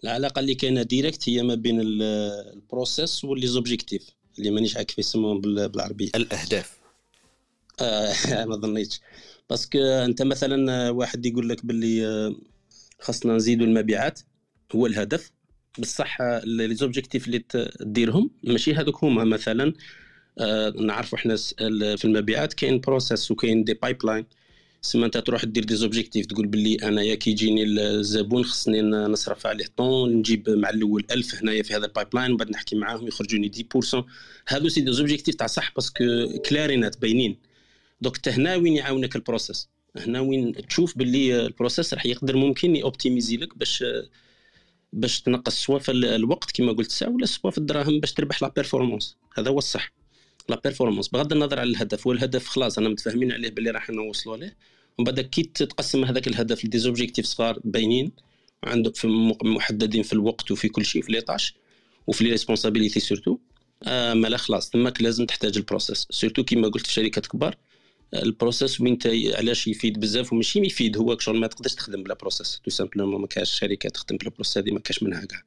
[0.04, 4.17] العلاقة اللي كاينة directe هي ما بين ال process و les objectifs.
[4.38, 6.10] اللي مانيش عارف كيف يسموهم بالعربية.
[6.14, 6.78] الأهداف.
[7.80, 9.00] آه ما ظنيتش.
[9.50, 12.34] parce que أنت مثلا واحد يقول لك باللي آه،
[13.00, 14.20] خاصنا نزيدوا المبيعات
[14.74, 15.30] هو الهدف.
[15.78, 19.24] بصح les objectifs اللي تديرهم ماشي هذوك هما.
[19.24, 19.72] مثلا
[20.38, 21.36] آه نعرفوا إحنا
[21.96, 24.26] في المبيعات كاين process وكاين des pipelines
[24.80, 29.64] سما انت تروح دير des objectifs تقول باللي أنا يا كيجيني الزبون خصني نصرف عليه
[29.76, 34.04] طون نجيب مع الأول 1000 هنايا في هذا ال pipeline وبعد نحكي معاهم يخرجوني 10%
[34.48, 36.04] هادو c'est des objectifs تاع صح parce que
[36.48, 37.36] clair وnet باينين.
[38.00, 42.76] دوك هنا وين يعاونك ال processus هنا وين تشوف باللي ال processus راح يقدر ممكن
[42.76, 43.84] ي optimiser لك باش
[44.92, 48.48] باش تنقص soit في الوقت كما قلت ساعه ولا soit في الدراهم باش تربح la
[48.48, 49.92] performance هذا هو الصح.
[50.48, 54.52] la performance بغض النظر على الهدف والهدف خلاص أنا متفاهمين عليه باللي راح نوصلوا له.
[54.98, 58.12] ومن بعد كي تقسم هذاك الهدف ل des objectifs صغار باينين
[58.64, 59.08] عندك في
[59.44, 61.54] محددين في الوقت وفي كل شيء في les tâches
[62.06, 63.38] وفي les responsabilités surtout
[63.82, 67.56] آه مالا خلاص تماك لازم تحتاج ال processus surtout كيما قلت في شركات كبار
[68.14, 68.98] ال processus وين
[69.34, 73.26] علاش يفيد بزاف وماشي يفيد هو شغل ما تقدرش تخدم بلا processus tout simplement ما
[73.26, 75.42] كاش شركة تخدم بلا processus هذه ما كاش منها كاع.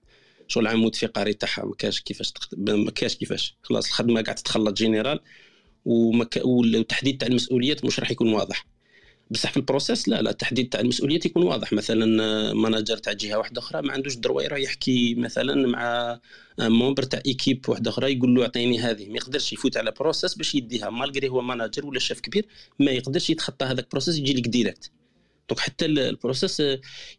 [0.51, 3.55] شغل عمود فقري تاعها ما كاش كيفاش ما كاش كيفاش.
[3.63, 5.19] خلاص الخدمة قاعد تتخلط général
[5.85, 8.65] والتحديد تاع المسؤوليات مش راح يكون واضح.
[9.31, 11.73] بصح في ال processus لا لا التحديد تاع المسؤوليات يكون واضح.
[11.73, 16.19] مثلا manager تاع جهة واحدة أخرى ما عندوش droit يحكي مثلا مع
[16.59, 19.09] membre تاع équipe واحدة أخرى يقول له أعطيني هذه.
[19.09, 20.89] ما يقدرش يفوت على processus باش يديها.
[20.89, 22.45] malgré هو manager ولا شيف كبير
[22.79, 24.91] ما يقدرش يتخطى هذاك ال processus يجي لك direct
[25.51, 26.63] donc حتى ال processus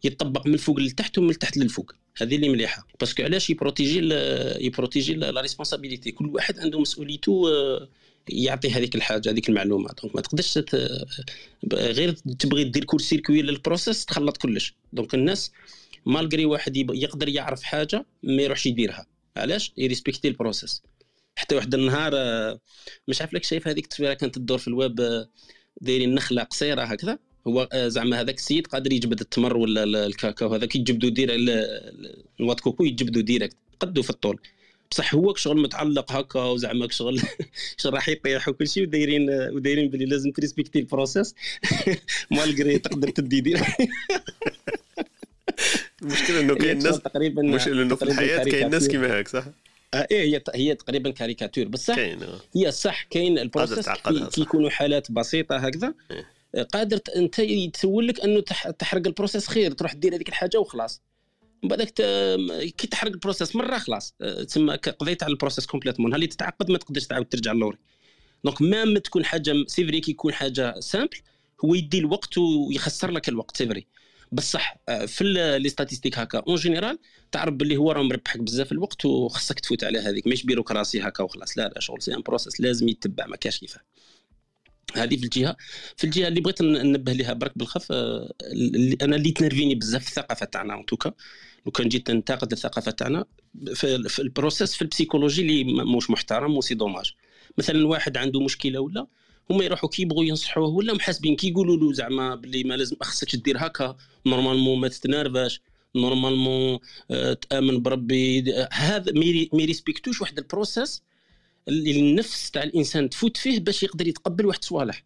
[0.03, 1.91] يطبق من الفوق للتحت ومن التحت للفوق.
[2.17, 2.87] هذه اللي مليحة.
[2.99, 3.99] parce que علاش ي protéger ي
[4.65, 7.89] protéger la responsabilité كل واحد عنده مسؤوليته آه،
[8.29, 9.89] يعطي هذيك الحاجة هذيك المعلومة.
[10.01, 10.59] donc ما تقدرش
[11.73, 14.73] غير تبغي دير كل circuit لل processus تخلط كلش.
[14.93, 15.51] donc الناس
[16.05, 19.05] malgré واحد يقدر يعرف حاجة ما يروحش يديرها.
[19.37, 20.81] علاش؟ ي respecter ال processus.
[21.35, 22.59] حتى واحد النهار آه،
[23.07, 25.29] مش عارف لك شايف هذيك التصويرة كانت تدور في الويب آه،
[25.81, 30.75] دايرين نخلة قصيرة هكذا؟ هو آه، زعما هذاك السيد قادر يجبد التمر ولا الكاكاو هذاك
[30.75, 31.29] يجبدو دير
[32.39, 34.39] ال noix de coco يجبدو direct قدو في الطول.
[34.91, 37.21] بصح هو شغل متعلق هكا وزعما شغل
[37.81, 41.35] شغل راح يطيح وكل شيء ودايرين ودايرين بلي لازم ت respecter ال processus
[42.31, 43.59] malgré تقدر تدي دير.
[46.01, 49.45] المشكلة إنه كاين ناس تقريبا المشكلة انه في الحياة كاين ناس كيما هيك صح؟
[49.93, 51.65] آه إيه هي هي تقريبا كاريكاتور.
[51.65, 52.39] بصح آه.
[52.55, 55.93] هي صح كاين ال processus كي يكونوا حالات بسيطة هكذا.
[56.11, 56.32] إيه.
[56.55, 58.41] قادر أنت يتسول لك أنه
[58.79, 61.01] تحرق ال processus خير تروح دير هذيك الحاجة وخلاص.
[61.63, 61.93] من بعدك
[62.77, 64.15] كي تحرق ال processus مرة خلاص.
[64.21, 67.77] آه، تسمى قضيت على ال processus complètement اللي تتعقد ما تقدرش تعاود ترجع لوري
[68.43, 71.17] donc même تكون حاجة c'est vrai كي يكون حاجة simple
[71.65, 73.87] هو يدي الوقت ويخسر لك الوقت c'est vrai
[74.31, 75.23] بصح آه، في
[75.59, 76.99] les statistiques هكا en général
[77.31, 80.27] تعرف باللي هو راه مربحك بزاف الوقت وخصك تفوت على هذيك.
[80.27, 81.57] ماشي بيروقراسي هكا وخلاص.
[81.57, 83.81] لا لا شغل c'est un processus لازم يتبع ما كاش كيفاه
[84.95, 85.55] هذه في الجهة.
[85.97, 89.75] في الجهة اللي بغيت ننبه لها برك بالخف آه، اللي أنا اللي ت énerver ني
[89.75, 91.11] بزاف الثقافة تاعنا en tout cas.
[91.65, 93.25] لو كان جيت ننتقد الثقافة تاعنا
[93.73, 97.13] في, في ال processus في ال psychologie اللي مش محترم و c'est dommage.
[97.57, 99.07] مثلا واحد عنده مشكلة ولا
[99.49, 103.57] هما يروحوا كيبغوا ينصحوه ولا محاسبين كي يقولوا له زعما باللي ما لازم خصك دير
[103.59, 105.61] هكا normalement ما تت énerver ش
[105.95, 106.79] normalement
[107.11, 109.11] آه تآمن بربي هذا
[109.53, 111.03] ما ي respecter وش واحد ال processus
[111.69, 115.03] النفس تاع الإنسان تفوت فيه باش يقدر يتقبل واحد الصوالح.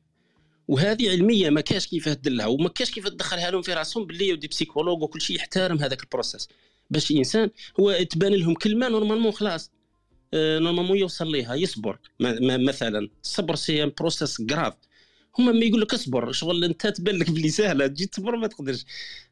[0.68, 4.48] وهذه علمية ما كاش كيفاه تدلها وما كاش كيفاه تدخلها لهم في راسهم باللي يودي
[4.48, 6.48] psychologue وكل شيء يحترم هذاك ال processus.
[6.90, 7.50] باش الإنسان
[7.80, 9.72] هو تبان لهم كلمة normalement خلاص
[10.34, 12.00] آه، normalement يوصل ليها يصبر.
[12.20, 14.74] مثلا الصبر c'est processus grave
[15.40, 18.86] هما ما يقول لك اصبر شغل انت تبان لك بلي سهلة تجي تصبر ما تقدرش.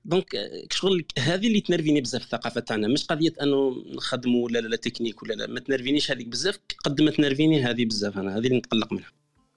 [0.05, 2.87] donc آه، شغل هذه اللي ت énerver ني بزاف الثقافة تاعنا.
[2.87, 5.47] مش قضية أنه نخدموا ولا la technique ولا لا.
[5.47, 8.37] ما ت énerver نيش هذيك بزاف قد ما ت énerver ني هذه بزاف أنا.
[8.37, 9.11] هذه اللي نتقلق منها.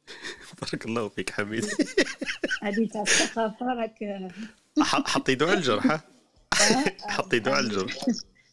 [0.61, 1.65] بارك الله فيك حميد.
[2.63, 3.99] هذه تاع الثقافة راك
[4.83, 6.01] حطيتو على الجرح
[7.17, 7.95] حطيتو على الجرح.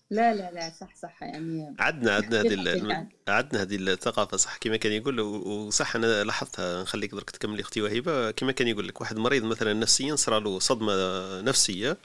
[0.10, 4.92] لا لا لا صح صح يعني عندنا عندنا هذه عندنا هذه الثقافة صح كما كان
[4.92, 9.44] يقول وصح أنا لاحظتها نخليك درك تكملي أختي وهبه كما كان يقول لك واحد مريض
[9.44, 10.94] مثلا نفسيا صرا له صدمة
[11.42, 11.98] نفسية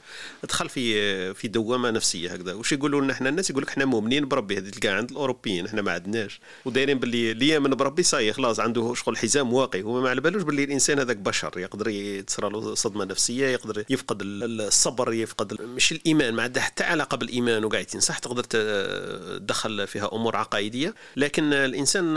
[0.45, 2.55] دخل في في دوامة نفسية هكذا.
[2.55, 5.83] واش يقولوا لنا إحنا؟ الناس يقول لك إحنا مؤمنين بربي هذه تلقى عند الأوروبيين إحنا
[5.83, 6.41] ما عندناش.
[6.65, 10.43] ودايرين باللي اللي يامن بربي صاي خلاص عنده شغل حزام واقي هو ما على بالوش
[10.43, 16.35] باللي الإنسان هذاك بشر يقدر تصرى له صدمة نفسية يقدر يفقد الصبر يفقد مش الإيمان
[16.35, 22.17] ما عنده حتى علاقة بالإيمان وقاعد صح تقدر تدخل فيها أمور عقائدية لكن الإنسان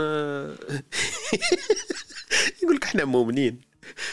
[2.62, 3.60] يقول لك إحنا مؤمنين.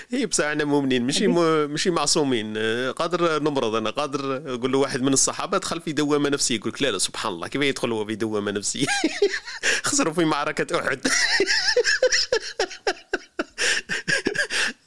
[0.10, 2.58] هي بصح إحنا مؤمنين ماشي ماشي معصومين.
[2.92, 6.82] قادر نمرض أنا قادر نقول له واحد من الصحابة دخل في دوامة نفسية يقول لك
[6.82, 8.86] لا لا سبحان الله كيف يدخل هو في دوامة نفسية؟
[9.84, 11.08] خسروا في معركة أحد.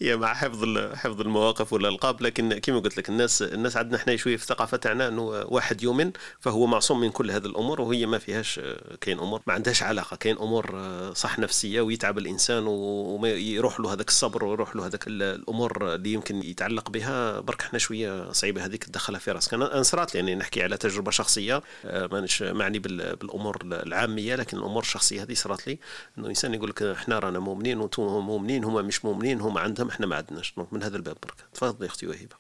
[0.04, 4.36] هي مع حفظ حفظ المواقف والألقاب لكن كما قلت لك الناس الناس عندنا إحنا شوية
[4.36, 8.60] في الثقافه تاعنا إنه واحد يؤمن فهو معصوم من كل هذه الأمور وهي ما فيهاش
[9.00, 10.16] كاين أمور ما عندهاش علاقة.
[10.16, 10.82] كاين أمور
[11.14, 16.42] صح نفسية ويتعب الإنسان وما يروح له هذاك الصبر ويروح له هذاك الأمور اللي يمكن
[16.42, 17.40] يتعلق بها.
[17.40, 19.54] برك إحنا شوية صعيبة هذيك تدخلها في راسك.
[19.54, 25.34] أنا صرات يعني نحكي على تجربة شخصية مانيش معني بالأمور العامية لكن الأمور الشخصية هذه
[25.34, 25.78] صرات لي.
[26.18, 30.06] إنه الانسان يقول لك إحنا رانا مؤمنين وأنتم مؤمنين هم مش مؤمنين هم عندهم إحنا
[30.06, 31.34] ما عندناش من هذا الباب برك.
[31.54, 32.36] تفضلي أختي وهيبة.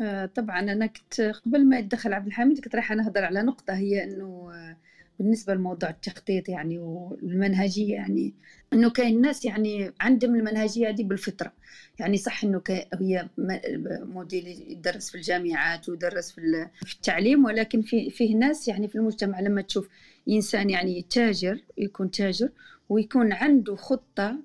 [0.00, 4.04] آه طبعا أنا كنت قبل ما يدخل عبد الحميد كنت رايحة نهضر على نقطة هي
[4.04, 4.76] إنه آه،
[5.18, 8.34] بالنسبة لموضوع التخطيط يعني والمنهجية يعني
[8.72, 11.52] إنه كاين ناس يعني عندهم المنهجية هذه بالفطرة.
[11.98, 12.62] يعني صح إنه
[12.94, 13.28] هي
[14.04, 19.62] موديل يدرس في الجامعات ويدرس في التعليم ولكن في فيه ناس يعني في المجتمع لما
[19.62, 19.88] تشوف
[20.28, 22.50] إنسان يعني تاجر يكون تاجر
[22.88, 24.38] ويكون عنده خطة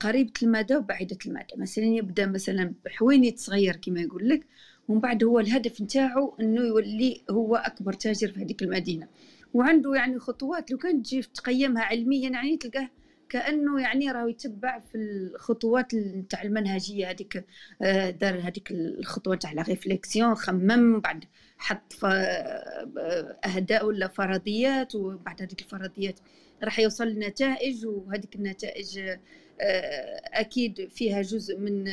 [0.00, 4.46] قريبة المدى وبعيدة المدى مثلا يبدأ مثلا بحوينيت صغير كما يقول لك
[4.88, 9.08] ومن بعد هو الهدف نتاعو إنه يولي هو أكبر تاجر في هذيك المدينة.
[9.54, 12.88] وعنده يعني خطوات لو كان تجي تقيمها علميا يعني تلقاه
[13.28, 17.44] كأنه يعني راهو يتبع في الخطوات نتاع المنهجية هذيك
[17.82, 21.24] آه، دار هذيك الخطوة تاع لا ريفليكسيون خمم بعد
[21.58, 26.20] حط آه، أهداء ولا فرضيات وبعد هذيك الفرضيات
[26.64, 31.88] راح يوصل لنتائج وهذيك النتائج آه، أكيد فيها جزء من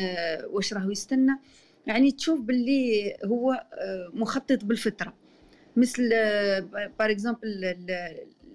[0.45, 1.31] واش راهو يستنى.
[1.87, 3.63] يعني تشوف باللي هو
[4.13, 5.13] مخطط بالفطرة.
[5.77, 6.09] مثل
[6.99, 7.75] par exemple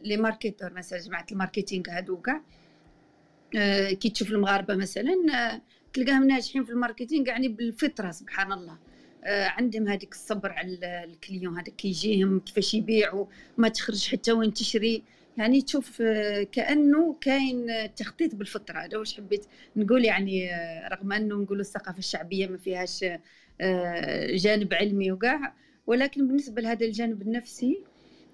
[0.04, 2.40] les marketeurs مثلا جماعة ال marketing هادو كاع
[3.92, 5.60] كي تشوف المغاربة مثلا
[5.92, 8.78] تلقاهم ناجحين في ال marketing يعني بالفطرة سبحان الله.
[9.26, 13.26] عندهم هذيك الصبر على ال client هذاك كيجيهم كيفاش يبيعوا
[13.58, 15.02] ما تخرج حتى وين تشري.
[15.38, 18.78] يعني تشوف آه، كأنه كاين تخطيط بالفطرة.
[18.78, 19.46] هذا واش حبيت
[19.76, 23.04] نقول يعني آه، رغم أنه نقولوا الثقافة الشعبية ما فيهاش
[23.60, 25.54] آه، جانب علمي وكاع
[25.86, 27.78] ولكن بالنسبة لهذا الجانب النفسي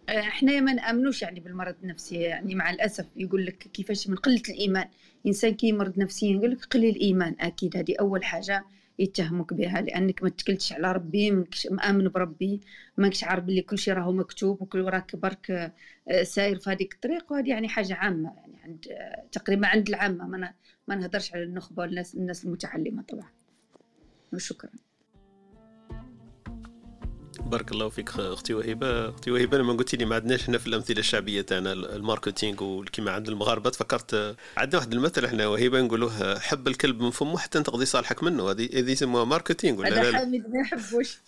[0.08, 2.16] إحنا ما نأمنوش يعني بالمرض النفسي.
[2.16, 4.88] يعني مع الأسف يقول لك كيفاش من قلة الإيمان.
[5.26, 7.36] إنسان كي يمرض نفسيا يقول لك قليل الإيمان.
[7.40, 8.64] أكيد هذه أول حاجة
[8.98, 12.60] يتهموك بها لأنك ما تكلتش على ربي ماكش مآمن بربي
[12.96, 15.72] ماكش عارف بلي كل شيء راهو مكتوب وكل راك برك
[16.08, 17.32] آه، ساير في هذيك الطريق.
[17.32, 20.26] وهذه يعني حاجة عامة يعني عند آه، تقريبا عند العامة.
[20.26, 20.54] ما
[20.88, 23.28] ما نهضرش على النخبة والناس الناس المتعلمة طبعا.
[24.32, 24.70] وشكرا.
[27.46, 30.98] بارك الله فيك أختي وهبه أختي وهبه لما قلت لي ما عندناش إحنا في الأمثلة
[30.98, 36.68] الشعبية تاعنا ال marketing وكيما عند المغاربة تفكرت عندنا واحد المثل إحنا وهبه نقولوه حب
[36.68, 38.50] الكلب من فمه حتى تقضي صالحك منه.
[38.50, 41.18] هذه هذه يسموها marketing ولا لا؟ حامد ما يحبوش.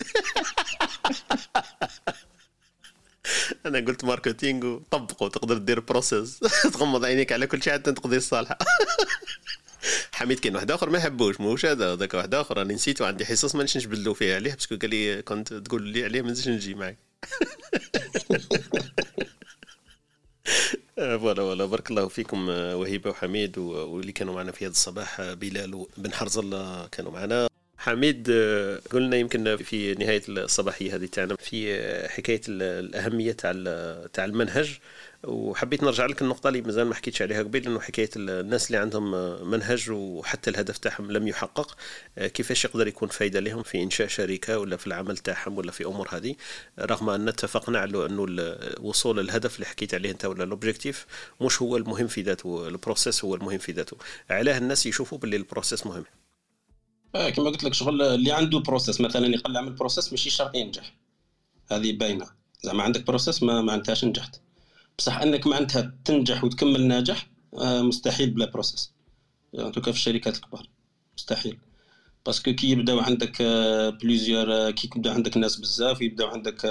[3.67, 6.39] أنا قلت marketing وطبقوا تقدر دير processus
[6.75, 8.59] تغمض عينيك على كل شيء حتى تقضي الصالحه
[10.13, 12.59] حميد كاين واحد آخر ما يحبوش موش هذا هذاك واحد آخر.
[12.59, 15.83] راني نسيتو عندي حصص ما نمشيش نجبدلو فيه عليه parce que قال لي كنت تقول
[15.83, 16.97] لي عليه ما نزيدش نجي معك
[20.97, 21.65] voilà voilà.
[21.67, 27.13] بارك الله فيكم وهيبه وحميد واللي كانوا معنا في هذا الصباح بلال وبن حرزله كانوا
[27.13, 27.49] معنا.
[27.79, 28.31] حميد
[28.93, 31.79] قلنا يمكن في نهاية الصباحية هذه تاعنا في
[32.09, 33.53] حكاية الأهمية تاع
[34.13, 34.79] تاع المنهج.
[35.27, 39.11] وحبيت نرجع لك النقطة اللي مازال ما حكيتش عليها قبل إنه حكاية الناس اللي عندهم
[39.51, 41.77] منهج وحتى الهدف تاعهم لم يحقق
[42.19, 46.09] كيفاش يقدر يكون فايدة لهم في إنشاء شركة ولا في العمل تاعهم ولا في أمور
[46.13, 46.35] هذه؟
[46.79, 51.07] رغم أن اتفقنا على أنه الوصول للهدف اللي حكيت عليه أنت ولا ال objectif
[51.41, 53.97] مش هو المهم في ذاته ال processus هو المهم في ذاته.
[54.31, 56.05] علاه الناس يشوفوا باللي ال process مهم.
[57.15, 60.95] آه كما قلت لك شغل اللي عنده process مثلا يقل يعمل process ماشي شرط ينجح.
[61.71, 62.27] هذه باينة.
[62.63, 64.41] زعما عندك process ما معناتهاش نجحت.
[64.99, 67.27] بصح انك معناتها تنجح وتكمل ناجح
[67.59, 68.93] آه، مستحيل بلا process
[69.53, 70.69] يعني في الشركات الكبار؟
[71.17, 71.59] مستحيل.
[72.27, 73.43] parce que كي يبداو عندك
[74.03, 76.65] plusieurs آه، آه، كي يبدا عندك ناس بزاف يبداو عندك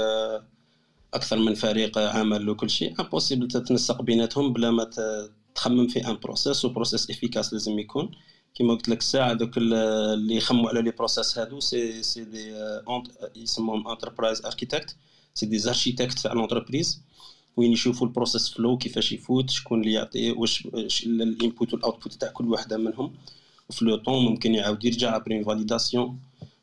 [1.14, 4.90] أكثر من فريق عمل وكل شيء impossible تتنسق بيناتهم بلا ما
[5.56, 8.12] تخمم في ان process و process efficace لازم يكون.
[8.56, 12.54] كيما قلت لك الساعة دوك اللي يخموا على les process هادو c'est c'est des
[13.36, 14.96] يسموهم enterprise architect
[15.34, 17.02] c'est des architectes تاع l'entreprise
[17.58, 20.68] وين يشوفوا ال process flow كيفاش يفوت شكون اللي يعطي واش
[21.06, 23.14] ال input وال output تاع كل وحدة منهم.
[23.70, 26.20] وفي le temps ممكن يعاود يرجع après validation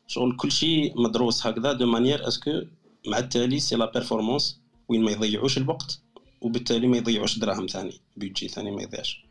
[0.07, 2.61] شغل كل شيء مدروس هكذا de manière à ce que
[3.07, 5.99] مع التالي c'est la performance وين ما يضيعوش الوقت
[6.41, 9.23] وبالتالي ما يضيعوش دراهم ثاني بيجي ثاني ما يضيعش.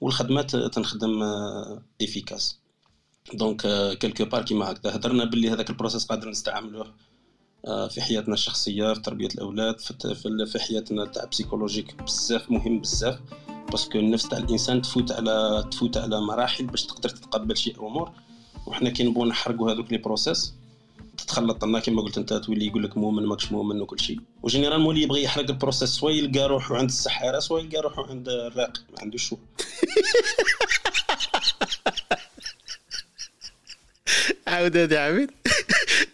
[0.00, 1.22] والخدمات تنخدم
[2.02, 2.58] efficace
[3.34, 3.62] donc
[3.98, 6.94] quelque part كيما هكذا هضرنا باللي هذاك ال process قادر نستعملوه.
[7.64, 13.18] في حياتنا الشخصية في تربية الأولاد في, حياتنا تاع psychologique بزاف مهم بزاف.
[13.70, 18.12] parce que النفس تاع الإنسان تفوت على تفوت على مراحل باش تقدر تتقبل شي أمور.
[18.66, 20.54] وحنا كي نبغوا نحرقوا هذوك les process
[21.18, 24.80] تتخلط لنا كما قلت أنت تولي يقول لك مؤمن ماكش مؤمن وكل شيء و généralement
[24.80, 28.80] لي يبغي يحرق ال process soit يلقى روحو عند السحارة soit يلقى روحو عند الراقي
[28.90, 29.36] ما عندوش choix.
[34.46, 35.30] عاود هذه عبيد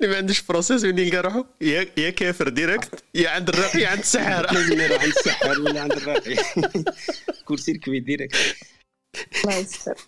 [0.01, 3.89] اللي ما عندوش process وين يلقى روحه؟ يا يا كافر direct يا عند الراقي يا
[3.89, 6.37] عند السحار عند السحار ولا عند الراقي
[7.47, 8.37] كرسي ركبي direct
[9.45, 9.95] الله يستر.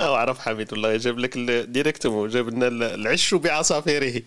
[0.00, 4.22] أو عرف حميد والله جاب لك directement جاب لنا العش بعصافيره.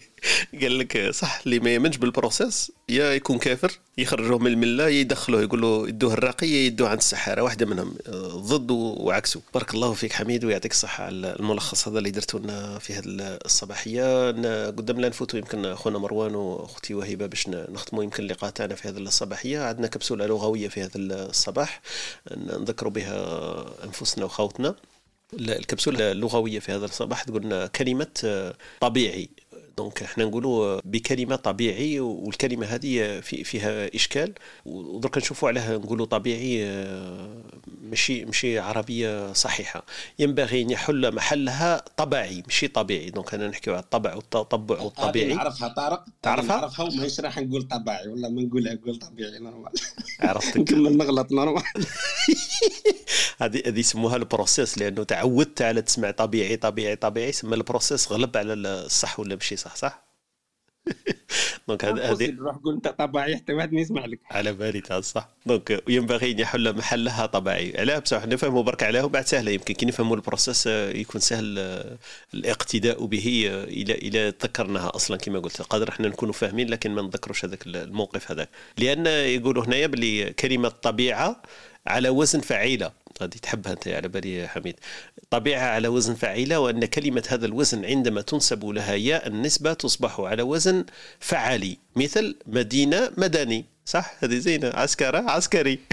[0.61, 5.41] قال لك صح اللي ما يمنش بال process يا يكون كافر يخرجوه من الملة يدخلوه
[5.41, 7.95] يقول له يدوه الراقيه يدوه عند السحارة واحدة منهم
[8.35, 9.41] ضد وعكسه.
[9.53, 14.27] بارك الله فيك حميد ويعطيك الصحة على الملخص هذا اللي درتوا لنا في هذه الصباحية.
[14.67, 18.97] قدام لا نفوتوا يمكن أخونا مروان وأختي وهبه باش نختموا يمكن اللقاء تاعنا في هذه
[18.97, 19.59] الصباحية.
[19.59, 21.81] عندنا كبسولة لغوية في هذا الصباح
[22.37, 24.75] نذكروا بها أنفسنا وخوتنا
[25.33, 27.23] الكبسولة اللغوية في هذا الصباح.
[27.23, 29.29] تقولنا كلمة طبيعي.
[29.79, 34.33] دونك إحنا نقولوا بكلمة طبيعي والكلمة هذه في فيها إشكال
[34.65, 36.65] ودرك نشوفوا عليها نقولوا طبيعي
[37.81, 39.85] ماشي ماشي عربية صحيحة.
[40.19, 43.09] ينبغي أن يحل محلها طبعي ماشي طبيعي.
[43.09, 45.33] donc أنا نحكيو على الطبع والتطبع والطبيعي.
[45.33, 46.05] نعرفها طارق.
[46.21, 49.71] تعرفها نعرفها وماهيش راح نقول طبيعي ولا ما نقولها نقول طبيعي normal.
[50.19, 50.57] عرفتك.
[50.59, 51.63] نكمل نغلط normal.
[53.41, 58.11] هذه هذه يسموها ال process لأنه تعودت على تسمع طبيعي طبيعي طبيعي يسمى ال process
[58.11, 59.68] غلب على الصح ولا ماشي صح.
[59.75, 60.09] صح
[61.67, 65.29] donc هذه روح قول أنت طبعي حتى واحد ما يسمع لك على بالي تاع صح.
[65.45, 67.73] donc ينبغي أن يحل محلها طبعي.
[67.77, 71.59] علاه بصح نفهموا برك علاه وبعد سهلة يمكن كي نفهموا ال process يكون سهل
[72.33, 75.61] الاقتداء به إلى إلى تذكرناها أصلا كما قلت.
[75.61, 78.49] قادر إحنا نكونوا فاهمين لكن ما نذكروش هذاك الموقف هذاك.
[78.77, 81.41] لأن يقولوا هنايا باللي كلمة طبيعة
[81.87, 82.91] على وزن فعيلة.
[83.21, 84.75] هذه تحبها أنت على بالي حميد.
[85.29, 90.43] طبيعة على وزن فعيله وأن كلمة هذا الوزن عندما تنسب لها ياء النسبة تصبح على
[90.43, 90.85] وزن
[91.19, 93.65] فعالي مثل مدينة مدني.
[93.85, 94.69] صح؟ هذه زينة.
[94.69, 95.79] عسكرة؟ عسكري.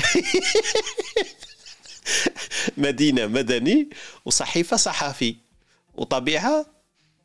[2.76, 3.88] مدينة مدني
[4.24, 5.36] وصحيفة صحافي.
[5.94, 6.66] وطبيعة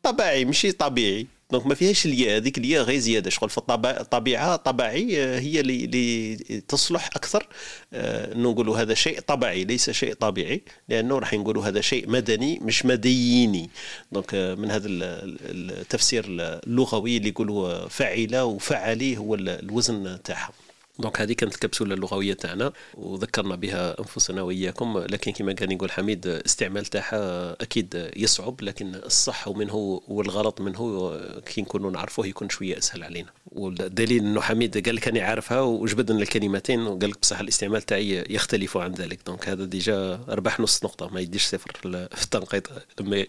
[0.04, 1.28] طبيعي مش طبيعي.
[1.52, 3.30] دونك ما فيهاش الياء هذيك الياء غير زيادة.
[3.30, 7.48] شغل في الطبيعة طبيعي آه، هي اللي, تصلح أكثر
[7.94, 12.60] آه، إنه نقولوا هذا شيء طبعي ليس شيء طبيعي لأنه راح نقولوا هذا شيء مدني
[12.62, 13.70] مش مديني.
[14.12, 20.52] donc من هذا التفسير اللغوي اللي يقولوا فعل وفعلي هو الوزن تاعها.
[21.00, 24.98] donc هذه كانت الكبسولة اللغوية تاعنا وذكرنا بها أنفسنا وإياكم.
[24.98, 31.62] لكن كما كان يقول حميد استعمال تاعها أكيد يصعب لكن الصح منه والغلط منه كي
[31.62, 33.30] نكونوا نعرفوه يكون شوية أسهل علينا.
[33.52, 38.26] والدليل إنه حميد قال لك أنا عارفها وجبد لنا الكلمتين وقال لك بصح الاستعمال تاعي
[38.30, 39.20] يختلف عن ذلك.
[39.26, 41.72] donc هذا déjà ربح نص نقطة ما يديش صفر.
[42.16, 43.26] في التنقيط لما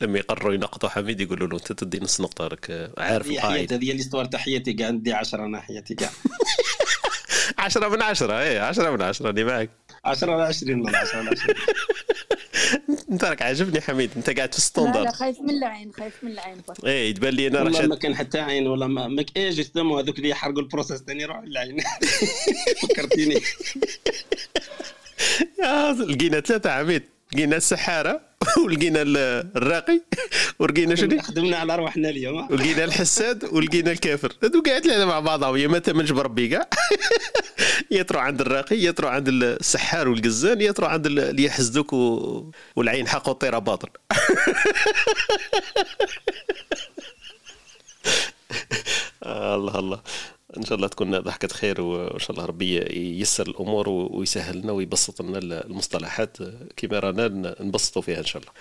[0.00, 4.24] لما يقرروا ينقطوا حميد يقولوا له أنت تدي نص نقطة راك عارف القاعده هذه الإستوار
[4.24, 6.10] تحياتي كاع عندي 10 أنا حياتي كاع
[7.58, 9.70] 10 من 10 إيه 10 من 10 اللي معك
[10.04, 11.54] 10 على 20 من 10 على 20
[13.10, 15.02] انت راك عاجبني حميد انت قاعد في الستوندر.
[15.02, 18.40] لا خايف من العين خايف من العين إيه تبان لي أنا والله ما كان حتى
[18.40, 21.76] عين ولا ما, ما كاينش الدم هذوك اللي يحرقوا البروسيس ثاني يروحوا للعين
[22.82, 23.40] فكرتيني.
[26.08, 27.02] لقينا ثلاثة عميد.
[27.32, 28.20] لقينا السحارة
[28.64, 30.00] ولقينا الراقي
[30.58, 32.50] ولقينا شنو؟ خدمنا على ارواحنا اليوم.
[32.50, 34.32] ولقينا الحساد ولقينا الكافر.
[34.44, 36.68] هذو قاعد ثلاثة مع بعضهم يا ما تمنش بربي كاع.
[37.90, 42.50] يطروا عند الراقي يطروا عند السحار والقزان يطروا عند اللي يحسدوك و...
[42.76, 43.88] والعين حق والطيره باطل.
[49.26, 50.00] الله الله.
[50.56, 52.76] إن شاء الله تكون ضحكة خير وإن شاء الله ربي
[53.18, 56.36] ييسر الأمور ويسهل لنا ويبسط لنا المصطلحات.
[56.76, 58.52] كما رانا نبسطوا فيها إن شاء الله.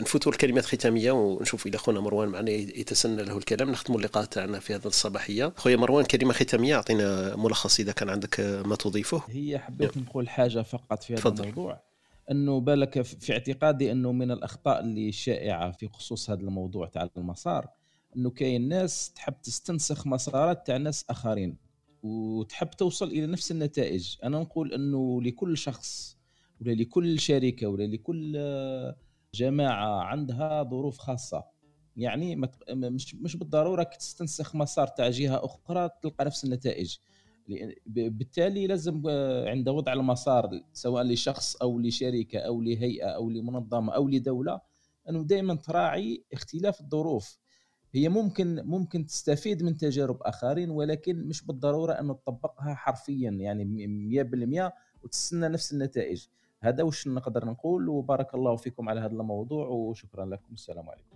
[0.00, 3.70] نفوتوا الكلمات الختاميه ونشوف إلى خونا مروان معنا يتسنى له الكلام.
[3.70, 5.52] نختموا اللقاء تاعنا في هذا الصباحية.
[5.56, 6.74] خويا مروان كلمة ختامية.
[6.74, 9.22] أعطينا ملخص إذا كان عندك ما تضيفه.
[9.28, 11.44] هي حبيت نقول حاجة فقط في هذا فضل.
[11.44, 11.80] الموضوع.
[12.30, 17.66] إنه بالك في اعتقادي إنه من الأخطاء اللي شائعة في خصوص هذا الموضوع تاع المسار.
[18.16, 21.56] إنه كاين ناس تحب تستنسخ مسارات تاع ناس آخرين
[22.02, 24.16] وتحب توصل إلى نفس النتائج.
[24.24, 26.16] أنا نقول إنه لكل شخص
[26.60, 28.32] ولا لكل شركة ولا لكل
[29.34, 31.44] جماعة عندها ظروف خاصة.
[31.96, 32.36] يعني
[32.70, 36.96] مش مش بالضرورة تستنسخ مسار تاع جهة أخرى تلقى نفس النتائج.
[37.86, 39.02] بالتالي لازم
[39.46, 44.60] عند وضع المسار سواء لشخص أو لشركة أو لهيئة أو لمنظمة أو لدولة
[45.08, 47.38] أنه دائما تراعي اختلاف الظروف.
[47.96, 53.64] هي ممكن ممكن تستفيد من تجارب آخرين ولكن مش بالضرورة أنه تطبقها حرفيا يعني
[54.24, 54.72] 100%
[55.04, 56.26] وتستنى نفس النتائج.
[56.60, 60.54] هذا وش نقدر نقول؟ وبارك الله فيكم على هذا الموضوع وشكرا لكم.
[60.54, 61.15] السلام عليكم.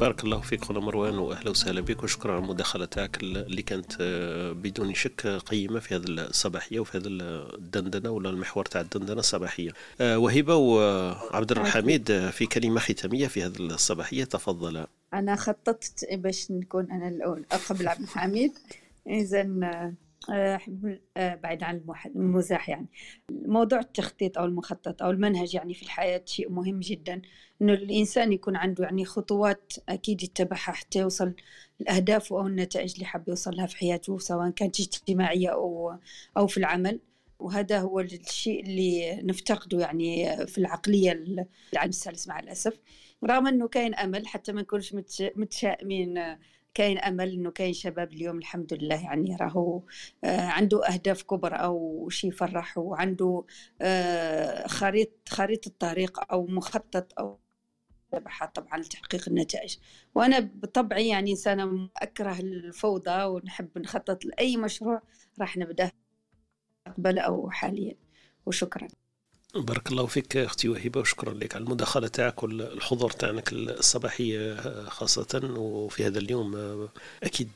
[0.00, 4.52] بارك الله فيك خونا مروان وأهلا وسهلا بك وشكرا على المداخله تاعك اللي كانت آه،
[4.52, 9.70] بدون شك قيمة في هذه الصباحية وفي هذا الدندنة ولا المحور تاع الدندنة الصباحية.
[10.00, 14.86] آه، وهبة وعبد الحميد آه، في كلمة ختامية في هذه الصباحية تفضل.
[15.14, 18.52] أنا خططت باش نكون أنا الأول قبل عبد الحميد.
[19.06, 19.42] اذا
[20.28, 22.86] أحب بعيد عن المزاح يعني.
[23.30, 27.22] موضوع التخطيط أو المخطط أو المنهج يعني في الحياة شيء مهم جدا.
[27.62, 31.34] إنه الإنسان يكون عنده يعني خطوات أكيد يتبعها حتى يوصل
[31.80, 35.94] الأهداف أو النتائج اللي حاب يوصلها في حياته سواء كانت اجتماعية أو
[36.36, 37.00] أو في العمل.
[37.38, 41.12] وهذا هو الشيء اللي نفتقده يعني في العقلية
[41.72, 42.78] العالم السلس مع الأسف.
[43.24, 44.94] رغم أنه كاين أمل حتى ما نكونش
[45.36, 46.36] متشائمين
[46.74, 49.82] كاين أمل إنه كاين شباب اليوم الحمد لله يعني راهو
[50.24, 53.44] آه، عنده أهداف كبرى أو شيء يفرح وعنده
[53.82, 57.38] آه، خريطه خريطه طريق أو مخطط أو
[58.54, 59.78] طبعا لتحقيق النتائج.
[60.14, 65.02] وأنا بطبعي يعني إنسانة أكره الفوضى ونحب نخطط لأي مشروع
[65.40, 65.92] راح نبداه
[66.86, 67.94] مستقبل أو حاليا.
[68.46, 68.88] وشكرا.
[69.54, 75.40] بارك الله فيك أختي وهبه وشكرا لك على المداخلة تاعك والحضور تاعك الصباحيه خاصة.
[75.56, 76.88] وفي هذا اليوم
[77.22, 77.48] أكيد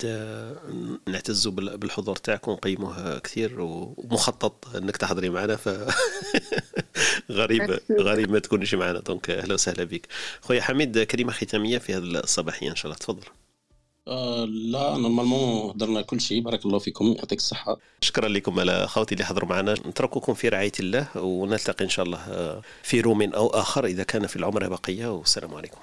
[1.09, 5.69] نعتز بالحضور تاعك ونقيمه كثير ومخطط أنك تحضري معنا ف
[7.31, 9.01] غريب غريب ما تكونش معنا.
[9.01, 10.07] دونك أهلا وسهلا بك.
[10.41, 12.97] خويا حميد كلمة ختامية في هذه الصباحيه إن شاء الله.
[12.97, 13.27] تفضل.
[14.09, 16.41] آه لا normalement هضرنا كل شيء.
[16.41, 17.15] بارك الله فيكم.
[17.19, 17.77] يعطيك الصحة.
[18.01, 19.73] شكرا لكم على خوتي اللي حضروا معنا.
[19.73, 24.37] نترككم في رعاية الله ونلتقي إن شاء الله في room أو آخر إذا كان في
[24.37, 25.07] العمر بقية.
[25.07, 25.79] والسلام عليكم.